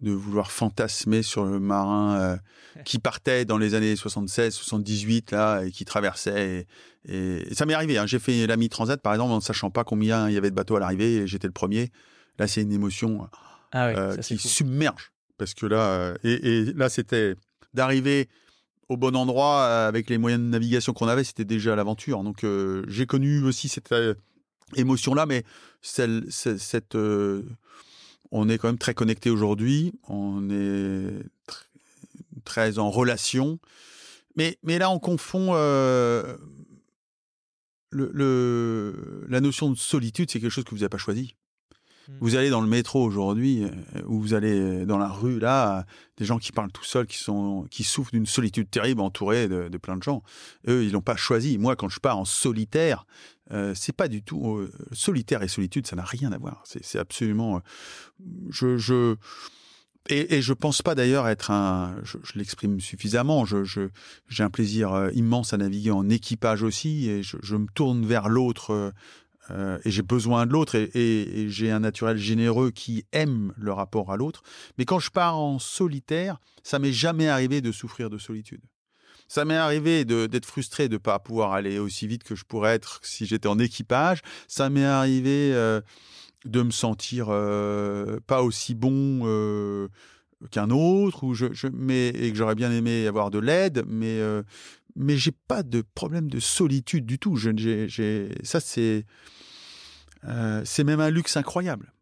[0.00, 2.36] de, vouloir fantasmer sur le marin euh,
[2.84, 6.66] qui partait dans les années 76, 78, là, et qui traversait.
[7.04, 7.98] Et, ça m'est arrivé.
[7.98, 8.06] Hein.
[8.06, 10.54] J'ai fait l'ami Transat, par exemple, en ne sachant pas combien il y avait de
[10.54, 11.90] bateaux à l'arrivée, et j'étais le premier.
[12.38, 13.28] Là, c'est une émotion
[13.72, 15.12] ah euh, qui submerge.
[15.38, 17.34] Parce que là, et, et là, c'était
[17.74, 18.28] d'arriver
[18.88, 22.22] au bon endroit euh, avec les moyens de navigation qu'on avait, c'était déjà l'aventure.
[22.22, 24.14] Donc euh, j'ai connu aussi cette euh,
[24.76, 25.44] émotion-là, mais
[25.82, 26.96] celle, cette,
[28.30, 31.10] on est quand même très connecté aujourd'hui, on est
[32.44, 33.58] très en relation,
[34.36, 35.54] mais, mais là on confond
[37.90, 41.34] le, la notion de solitude, c'est quelque chose que vous n'avez pas choisi.
[42.08, 42.12] Mmh.
[42.20, 43.68] Vous allez dans le métro aujourd'hui, euh,
[44.06, 45.84] ou vous allez dans la rue, là,
[46.16, 49.76] des gens qui parlent tout seuls, qui, sont, qui souffrent d'une solitude terrible, entourés de,
[49.76, 50.22] plein de gens.
[50.66, 51.58] Eux, ils l'ont pas choisi.
[51.58, 53.06] Moi, quand je pars en solitaire,
[53.52, 56.62] euh, c'est pas du tout euh, solitaire et solitude, ça n'a rien à voir.
[56.64, 57.60] C'est absolument.
[58.50, 59.16] je, je
[60.10, 61.96] et, et, je pense pas d'ailleurs être un.
[62.02, 63.44] Je, l'exprime suffisamment.
[63.44, 63.88] Je,
[64.28, 68.92] j'ai un plaisir immense à naviguer en équipage aussi, et je, me tourne vers l'autre
[69.50, 74.12] euh, et j'ai besoin de l'autre et, j'ai un naturel généreux qui aime le rapport
[74.12, 74.42] à l'autre.
[74.76, 78.60] Mais quand je pars en solitaire, ça m'est jamais arrivé de souffrir de solitude.
[79.28, 82.74] Ça m'est arrivé d'être frustré de ne pas pouvoir aller aussi vite que je pourrais
[82.74, 84.20] être si j'étais en équipage.
[84.46, 85.80] Ça m'est arrivé euh,
[86.44, 89.88] de me sentir euh, pas aussi bon
[90.50, 94.20] qu'un autre, ou je, mais, et que j'aurais bien aimé avoir de l'aide, mais
[94.96, 97.36] mais j'ai pas de problème de solitude du tout.
[97.36, 99.04] Je, j'ai, ça c'est
[100.24, 101.92] euh, c'est même un luxe incroyable.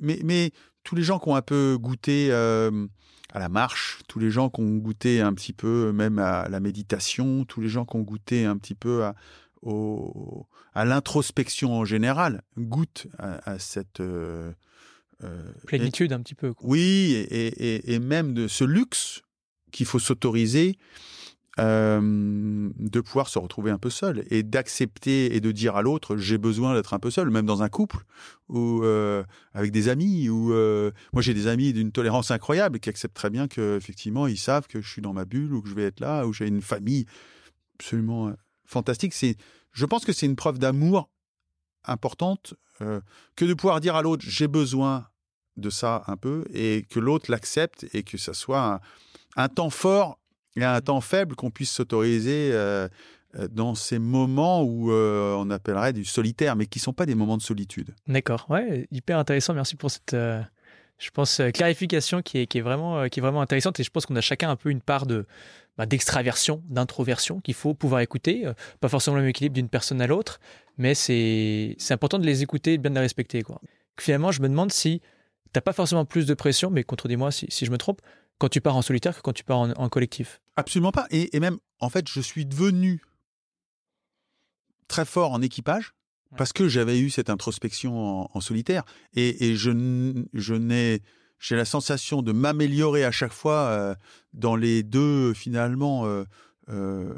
[0.00, 0.52] Mais, mais
[0.84, 2.86] tous les gens qui ont un peu goûté euh,
[3.32, 6.60] à la marche, tous les gens qui ont goûté un petit peu même à la
[6.60, 9.14] méditation, tous les gens qui ont goûté un petit peu à,
[9.62, 14.52] au, à l'introspection en général, goûtent à, cette euh,
[15.66, 16.52] plénitude un petit peu.
[16.62, 19.22] Oui, et, et, et, même de ce luxe
[19.70, 20.78] qu'il faut s'autoriser
[21.58, 26.16] euh, de pouvoir se retrouver un peu seul et d'accepter et de dire à l'autre
[26.16, 28.04] j'ai besoin d'être un peu seul, même dans un couple
[28.48, 30.28] ou euh, avec des amis.
[30.28, 34.28] Ou euh, moi j'ai des amis d'une tolérance incroyable qui acceptent très bien que effectivement
[34.28, 36.32] ils savent que je suis dans ma bulle ou que je vais être là ou
[36.32, 37.06] j'ai une famille
[37.74, 38.32] absolument
[38.64, 39.12] fantastique.
[39.12, 39.36] C'est,
[39.72, 41.10] je pense que c'est une preuve d'amour
[41.84, 45.08] importante que de pouvoir dire à l'autre j'ai besoin
[45.56, 48.80] de ça un peu et que l'autre l'accepte et que ça soit
[49.36, 50.20] un temps fort
[50.56, 52.88] il y a un temps faible qu'on puisse s'autoriser euh,
[53.38, 57.06] euh, dans ces moments où euh, on appellerait du solitaire, mais qui ne sont pas
[57.06, 57.94] des moments de solitude.
[58.06, 59.54] D'accord, ouais, hyper intéressant.
[59.54, 63.78] Merci pour cette, je pense, clarification qui est, qui est, vraiment, qui est vraiment intéressante.
[63.80, 65.26] Et je pense qu'on a chacun un peu une part de
[65.78, 68.44] bah, d'extraversion, d'introversion qu'il faut pouvoir écouter.
[68.80, 70.40] Pas forcément le même équilibre d'une personne à l'autre,
[70.78, 73.42] mais c'est important de les écouter et bien de les respecter.
[73.42, 73.60] Quoi.
[73.98, 75.06] Finalement, je me demande si tu
[75.54, 78.00] n'as pas forcément plus de pression, mais contredis-moi si, si je me trompe,
[78.40, 81.06] quand tu pars en solitaire que quand tu pars en, collectif Absolument pas.
[81.10, 83.02] Et, même, en fait, je suis devenu
[84.88, 85.92] très fort en équipage
[86.36, 88.84] parce que j'avais eu cette introspection en, solitaire.
[89.14, 91.02] Et, je, je n'ai
[91.38, 93.94] j'ai la sensation de m'améliorer à chaque fois euh,
[94.34, 96.24] dans les deux finalement euh,
[96.68, 97.14] euh,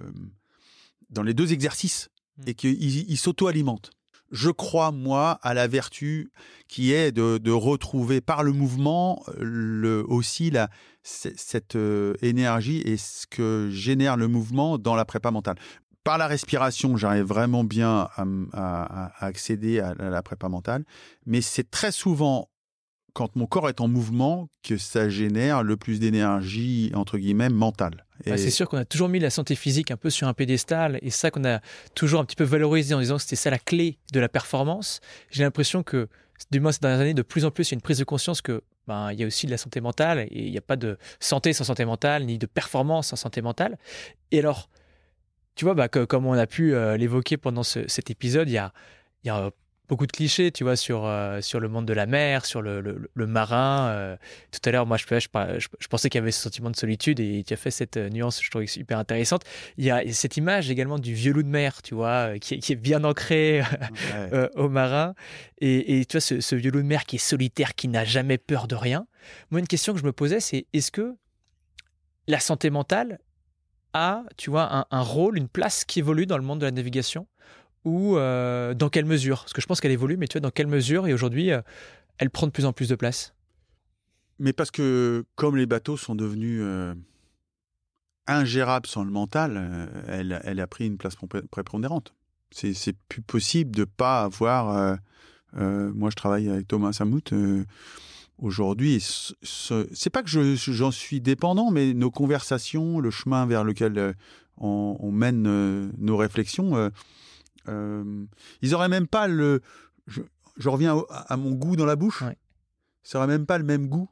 [1.11, 2.43] dans les deux exercices mmh.
[2.47, 3.91] et qu'ils s'auto-alimentent
[4.33, 6.33] je crois, moi, à la vertu
[6.67, 10.53] qui est de, retrouver par le mouvement le, aussi
[11.03, 15.57] cette euh, énergie et ce que génère le mouvement dans la prépa mentale.
[16.03, 20.85] Par la respiration, j'arrive vraiment bien à, accéder à la prépa mentale,
[21.27, 22.49] mais c'est très souvent
[23.13, 28.07] quand mon corps est en mouvement que ça génère le plus d'énergie, entre guillemets, mentale.
[28.27, 30.99] Bah, c'est sûr qu'on a toujours mis la santé physique un peu sur un pédestal
[31.03, 31.61] et ça qu'on a
[31.95, 35.01] toujours un petit peu valorisé en disant que c'était ça la clé de la performance.
[35.31, 36.09] J'ai l'impression que,
[36.51, 38.05] du moins ces dernières années, de plus en plus, il y a une prise de
[38.05, 40.63] conscience que ben, il y a aussi de la santé mentale et il n'y a
[40.63, 43.79] pas de santé sans santé mentale, ni de performance sans santé mentale.
[44.31, 44.69] Et alors,
[45.55, 48.73] tu vois, bah, comme on a pu euh, l'évoquer pendant cet épisode, il y a,
[49.25, 49.51] il y a
[49.93, 52.81] beaucoup de clichés, tu vois, sur, euh, sur le monde de la mer, sur le,
[52.81, 53.89] le, marin.
[53.91, 54.17] Euh.
[54.51, 55.19] tout à l'heure, moi, je, je,
[55.79, 58.09] je, pensais qu'il y avait ce sentiment de solitude et tu as fait cette euh,
[58.09, 59.43] nuance, je trouve super intéressante.
[59.77, 62.73] Il y a cette image également du vieux loup de mer, tu vois, qui, qui
[62.73, 63.63] est bien ancré
[64.57, 65.15] au marin.
[65.61, 68.07] Et, et, tu vois, ce, ce vieux loup de mer qui est solitaire, qui n'a
[68.07, 69.07] jamais peur de rien.
[69.51, 71.17] Moi, une question que je me posais, c'est est-ce que
[72.29, 73.19] la santé mentale
[73.93, 76.73] a, tu vois, un, un rôle, une place qui évolue dans le monde de la
[76.73, 77.27] navigation?
[77.85, 79.41] Ou euh, dans quelle mesure?
[79.41, 81.07] Parce que je pense qu'elle évolue, mais tu vois, dans quelle mesure?
[81.07, 81.61] Et aujourd'hui, euh,
[82.19, 83.35] elle prend de plus en plus de place
[84.39, 86.95] Mais parce que comme les bateaux sont devenus euh,
[88.27, 91.17] ingérables sans le mental, elle, elle, a pris une place
[91.51, 92.15] prépondérante.
[92.53, 94.99] C'est plus possible de pas avoir.
[95.55, 97.33] moi, je travaille avec Thomas Samout.
[98.39, 99.03] Aujourd'hui,
[99.43, 104.15] c'est pas que j'en suis dépendant, mais nos conversations, le chemin vers lequel
[104.59, 106.91] on mène nos réflexions,
[107.69, 108.25] euh,
[108.61, 109.61] ils auraient même pas le.
[110.07, 112.25] Je, reviens à mon goût dans la bouche.
[113.03, 114.09] Ça aurait même pas le même goût.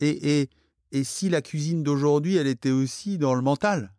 [0.00, 0.50] Et, et,
[0.92, 3.92] et si la cuisine d'aujourd'hui, elle était aussi dans le mental.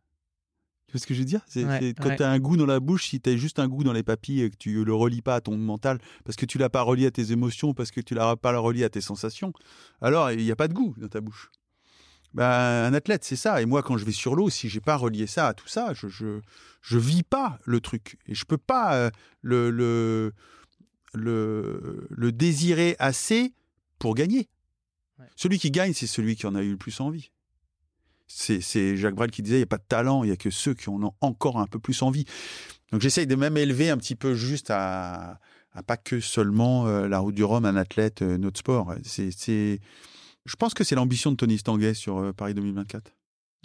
[0.87, 1.41] Tu vois ce que je veux dire?
[1.47, 1.63] C'est,
[1.99, 3.91] Quand tu as un goût dans la bouche, si tu as juste un goût dans
[3.91, 6.69] les papilles et que tu le relis pas à ton mental, parce que tu l'as
[6.69, 9.51] pas relié à tes émotions, parce que tu l'as pas relié à tes sensations,
[10.01, 11.51] alors il n'y a pas de goût dans ta bouche.
[12.37, 13.63] Ben, un athlète, c'est ça.
[13.63, 15.95] Et moi, quand je vais sur l'eau, si j'ai pas relié ça à tout ça,
[15.95, 16.39] je, je,
[16.83, 18.19] je vis pas le truc.
[18.27, 19.09] Et je peux pas euh,
[19.41, 20.33] le, le,
[21.15, 23.55] le, le, désirer assez
[23.97, 24.49] pour gagner.
[25.35, 27.31] Celui qui gagne, c'est celui qui en a eu le plus envie.
[28.27, 30.51] C'est Jacques Brel qui disait il n'y a pas de talent, il y a que
[30.51, 32.25] ceux qui en ont encore un peu plus envie.
[32.91, 35.39] Donc j'essaye de même élever un petit peu juste à,
[35.71, 38.93] à pas que seulement euh, la route du Rhum, un athlète, euh, notre sport.
[39.03, 39.79] C'est
[40.47, 43.11] je pense que c'est l'ambition de Tony Stanguet sur euh, Paris 2024.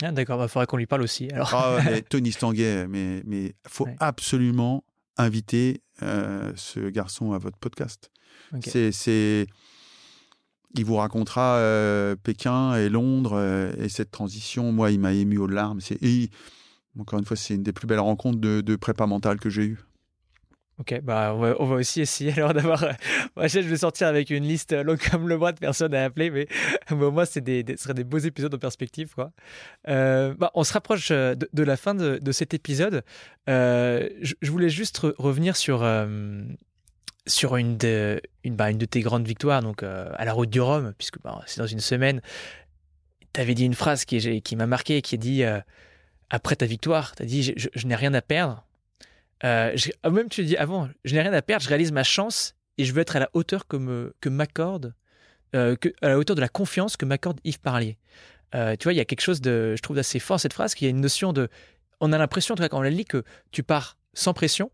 [0.03, 1.30] Ah, D'accord, il bah, faudrait qu'on lui parle aussi.
[1.30, 1.55] Alors.
[1.55, 1.78] Ah,
[2.11, 4.85] Tony Stanguet, mais mais faut absolument
[5.16, 8.11] inviter euh, ce garçon à votre podcast.
[8.61, 9.47] C'est
[10.74, 14.72] il vous racontera euh, Pékin et Londres et cette transition.
[14.72, 15.80] Moi, il m'a ému aux larmes.
[15.80, 15.99] C'est
[16.99, 19.64] encore une fois, c'est une des plus belles rencontres de, de prépa mentale que j'ai
[19.64, 19.78] eues.
[20.78, 22.84] Ok, bah on va, aussi essayer alors d'avoir.
[23.36, 26.30] Moi, je vais sortir avec une liste longue comme le bras de personnes à appeler,
[26.30, 26.46] mais,
[26.90, 29.14] au moins, c'est des, ce serait des beaux épisodes en perspective.
[29.14, 29.32] Quoi.
[29.88, 33.04] Euh, bah, on se rapproche euh, de, la fin de, de cet épisode.
[33.48, 35.86] Euh, je, voulais juste revenir sur,
[37.26, 40.60] sur une de, une, bah, une de tes grandes victoires, donc à la route du
[40.60, 42.22] Rhum, puisque bah, c'est dans une semaine.
[43.34, 45.44] Tu avais dit une phrase qui, qui m'a marqué, qui est dit
[46.30, 48.64] Après ta victoire, tu as dit je n'ai rien à perdre
[49.45, 52.55] euh, ah, même tu dis avant, je n'ai rien à perdre, je réalise ma chance
[52.78, 54.95] et je veux être à la hauteur que, que m'accorde,
[55.55, 57.99] euh, à la hauteur de la confiance que m'accorde Yves Parlier.
[58.55, 60.74] Euh, tu vois, il y a quelque chose de, je trouve, d'assez fort cette phrase,
[60.74, 61.49] qu'il y a une notion de,
[62.01, 64.70] on a l'impression, quand on la lit, que tu pars sans pression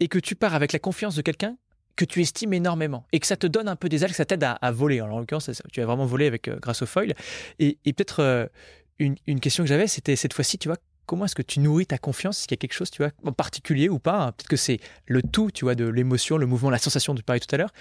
[0.00, 1.56] et que tu pars avec la confiance de quelqu'un
[1.96, 4.24] que tu estimes énormément et que ça te donne un peu des ailes, que ça
[4.24, 5.00] t'aide à, voler.
[5.00, 7.14] en l'occurrence, tu as vraiment volé avec grâce au foil.
[7.60, 8.50] Et, peut-être
[8.98, 11.98] une, question que j'avais, c'était cette fois-ci, tu vois, comment est-ce que tu nourris ta
[11.98, 14.32] confiance Est-ce qu'il y a quelque chose, tu vois, en particulier ou pas hein?
[14.32, 17.40] Peut-être que c'est le tout, tu vois, de l'émotion, le mouvement, la sensation, tu parlais
[17.40, 17.72] tout à l'heure.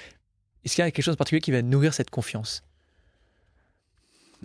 [0.64, 2.64] Est-ce qu'il y a quelque chose en particulier qui va nourrir cette confiance?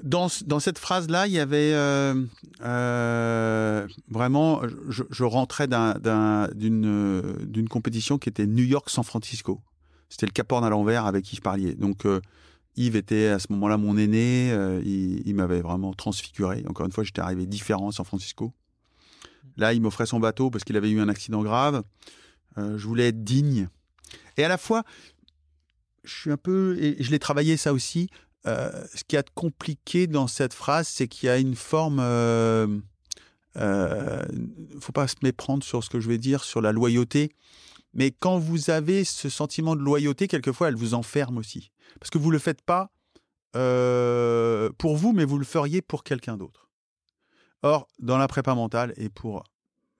[0.03, 2.24] Dans, cette phrase-là, il y avait euh,
[2.62, 9.61] euh, vraiment, je, rentrais d'une compétition qui était New York-San Francisco.
[10.09, 11.74] C'était le Cap Horn à l'envers avec je parlais.
[11.74, 12.20] Donc, euh,
[12.76, 14.51] Yves était à ce moment-là mon aîné.
[14.85, 16.64] il, il m'avait vraiment transfiguré.
[16.68, 18.53] Encore une fois, j'étais arrivé différent à San Francisco.
[19.59, 21.82] Là, il m'offrait son bateau parce qu'il avait eu un accident grave.
[22.56, 23.68] Euh, je voulais être digne.
[24.36, 24.84] Et à la fois,
[26.04, 28.09] je suis un peu, et je l'ai travaillé ça aussi.
[28.46, 31.98] Euh, ce qui est compliqué dans cette phrase, c'est qu'il y a une forme.
[32.00, 32.78] Euh,
[33.56, 34.24] euh,
[34.80, 37.32] faut pas se méprendre sur ce que je vais dire sur la loyauté.
[37.94, 41.72] Mais quand vous avez ce sentiment de loyauté, quelquefois, elle vous enferme aussi.
[41.98, 42.90] Parce que vous ne le faites pas
[43.52, 46.68] pour vous, mais vous le feriez pour quelqu'un d'autre.
[47.62, 49.44] Or, dans la prépa mentale, et pour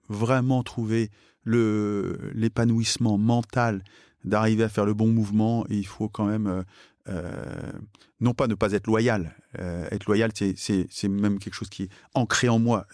[0.07, 1.11] vraiment trouver
[1.45, 3.83] l'épanouissement mental,
[4.23, 6.63] d'arriver à faire le bon mouvement, il faut quand même euh,
[7.07, 7.71] euh,
[8.19, 9.35] non pas ne pas être loyal.
[9.59, 12.85] Euh, être loyal, c'est même quelque chose qui est ancré en moi.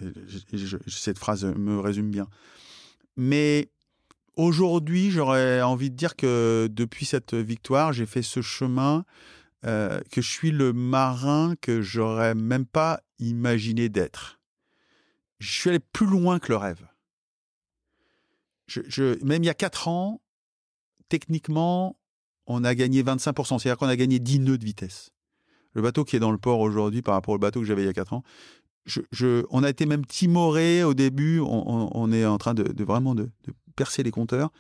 [0.88, 2.28] cette phrase me résume bien.
[3.18, 3.70] Mais
[4.36, 9.06] aujourd'hui, j'aurais envie de dire que depuis cette victoire, j'ai fait ce chemin,
[9.64, 14.35] que je suis le marin que j'aurais même pas imaginé d'être
[15.40, 16.88] je suis allé plus loin que le rêve.
[19.24, 20.22] Même il y a 4 ans,
[21.10, 21.98] techniquement,
[22.48, 23.60] on a gagné 25%.
[23.60, 25.12] C'est-à-dire qu'on a gagné 10 nœuds de vitesse.
[25.74, 27.88] Le bateau qui est dans le port aujourd'hui par rapport au bateau que j'avais il
[27.88, 28.24] y a 4 ans,
[29.50, 31.40] on a été même timoré au début.
[31.40, 33.30] On, est en train de, vraiment de,
[33.76, 34.52] percer les compteurs.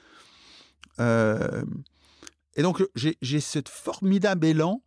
[0.99, 1.63] Euh,
[2.55, 4.81] et donc, j'ai cette formidable élan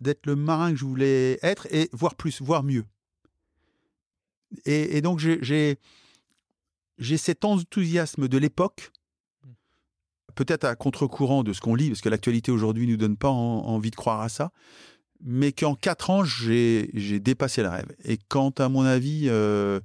[0.00, 2.84] d'être le marin que je voulais être et voir plus, voir mieux.
[4.64, 5.78] Et, et donc, j'ai-
[7.16, 8.90] cet enthousiasme de l'époque,
[10.34, 13.30] peut-être à contre-courant de ce qu'on lit, parce que l'actualité aujourd'hui ne nous donne pas
[13.30, 14.50] en- envie de croire à ça,
[15.20, 17.94] mais qu'en quatre ans, j'ai j'ai dépassé le rêve.
[18.04, 19.80] Et quand, à mon avis, euh,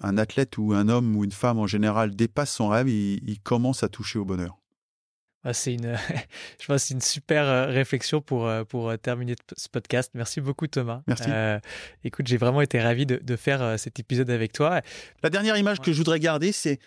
[0.00, 3.40] un athlète ou un homme ou une femme en général dépasse son rêve, il, il
[3.40, 4.58] commence à toucher au bonheur.
[5.44, 5.96] Ah, C'est une,
[6.60, 10.10] je pense, c'est une super euh, réflexion pour, euh, pour euh, terminer ce podcast.
[10.14, 11.02] Merci beaucoup, Thomas.
[11.06, 11.30] Merci.
[11.30, 11.58] Euh,
[12.04, 14.80] écoute, j'ai vraiment été ravi de, de faire cet épisode avec toi.
[15.22, 15.84] La dernière image Ouais.
[15.84, 16.78] que je voudrais garder, c'est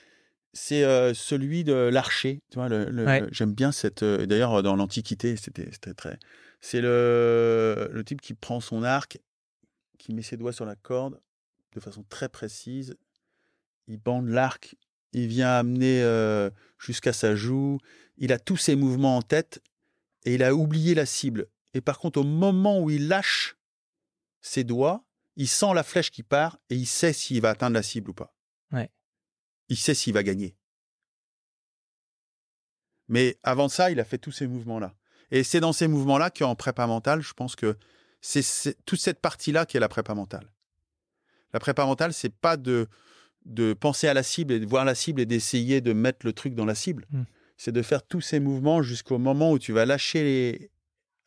[0.54, 2.42] c'est euh, celui de l'archer.
[2.52, 3.22] Tu vois, le, le- Ouais.
[3.22, 4.04] le- j'aime bien cette.
[4.04, 6.20] euh, D'ailleurs, dans l'Antiquité, c'était très.
[6.60, 9.18] C'est le le type qui prend son arc,
[9.98, 11.20] qui met ses doigts sur la corde
[11.74, 12.98] de façon très précise.
[13.88, 14.76] Il bande l'arc,
[15.14, 16.04] il vient amener
[16.78, 17.78] jusqu'à sa joue.
[18.22, 19.62] Il a tous ses mouvements en tête
[20.26, 21.48] et il a oublié la cible.
[21.74, 23.58] Et par contre, au moment où il lâche
[24.42, 25.04] ses doigts,
[25.36, 28.14] il sent la flèche qui part et il sait s'il va atteindre la cible ou
[28.14, 28.34] pas.
[28.72, 28.92] Ouais.
[29.70, 30.56] Il sait s'il va gagner.
[33.08, 34.94] Mais avant ça, il a fait tous ces mouvements-là.
[35.32, 37.76] Et c'est dans ces mouvements-là qu'en prépa mentale, je pense que
[38.22, 40.54] c'est toute cette partie-là qui est la prépa mentale.
[41.54, 42.88] La prépa mentale, c'est pas de,
[43.46, 46.34] de penser à la cible et de voir la cible et d'essayer de mettre le
[46.34, 47.08] truc dans la cible.
[47.10, 47.24] Mm.
[47.64, 50.72] C'est de faire tous ces mouvements jusqu'au moment où tu vas lâcher les...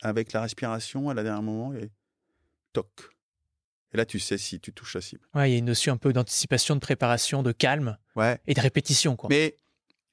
[0.02, 1.92] avec la respiration à la dernière moment et
[2.72, 2.88] toc.
[3.92, 5.20] Et là, tu sais si tu touches la cible.
[5.32, 8.40] Ouais, il y a une notion un peu d'anticipation, de préparation, de calme Ouais.
[8.48, 9.14] et de répétition.
[9.14, 9.28] Quoi.
[9.30, 9.54] Mais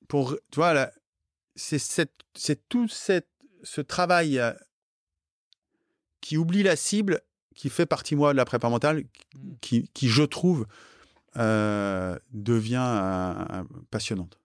[0.07, 0.91] pour, tu vois, là,
[1.55, 3.27] c'est cette, c'est tout cette,
[3.63, 4.53] ce travail euh,
[6.21, 7.21] qui oublie la cible,
[7.55, 9.05] qui fait partie moi de la prépa mentale,
[9.59, 10.67] qui, qui je trouve
[11.37, 14.37] euh, devient euh, passionnante.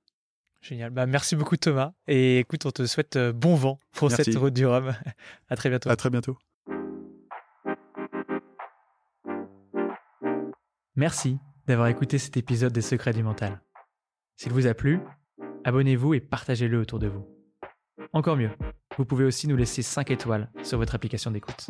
[0.68, 0.90] Génial.
[0.90, 1.92] Bah, merci beaucoup, Thomas.
[2.08, 4.24] Et écoute, on te souhaite euh, bon vent pour Merci.
[4.24, 4.94] cette route du Rhum.
[5.48, 5.88] à très bientôt.
[5.90, 6.36] À très bientôt.
[10.96, 11.38] Merci
[11.68, 13.60] d'avoir écouté cet épisode des Secrets du Mental.
[14.36, 15.00] S'il vous a plu,
[15.64, 17.24] abonnez-vous et partagez-le autour de vous.
[18.12, 18.50] Encore mieux,
[18.96, 21.68] vous pouvez aussi nous laisser 5 étoiles sur votre application d'écoute.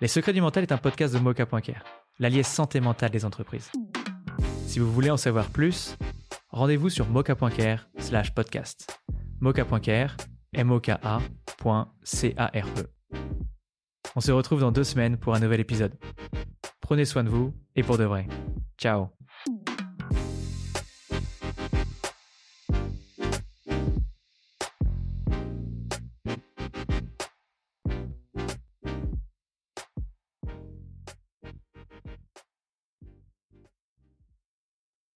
[0.00, 1.84] Les Secrets du Mental est un podcast de Mocha.care,
[2.20, 3.72] l'allié santé mentale des entreprises.
[4.66, 5.96] Si vous voulez en savoir plus,
[6.54, 8.98] rendez-vous sur mocha.care slash podcast.
[9.40, 10.16] mocha.care,
[10.52, 11.20] m o k -A
[12.02, 12.86] C A R E.
[14.16, 15.94] On se retrouve dans deux semaines pour un nouvel épisode.
[16.80, 18.28] Prenez soin de vous et pour de vrai.
[18.78, 19.08] Ciao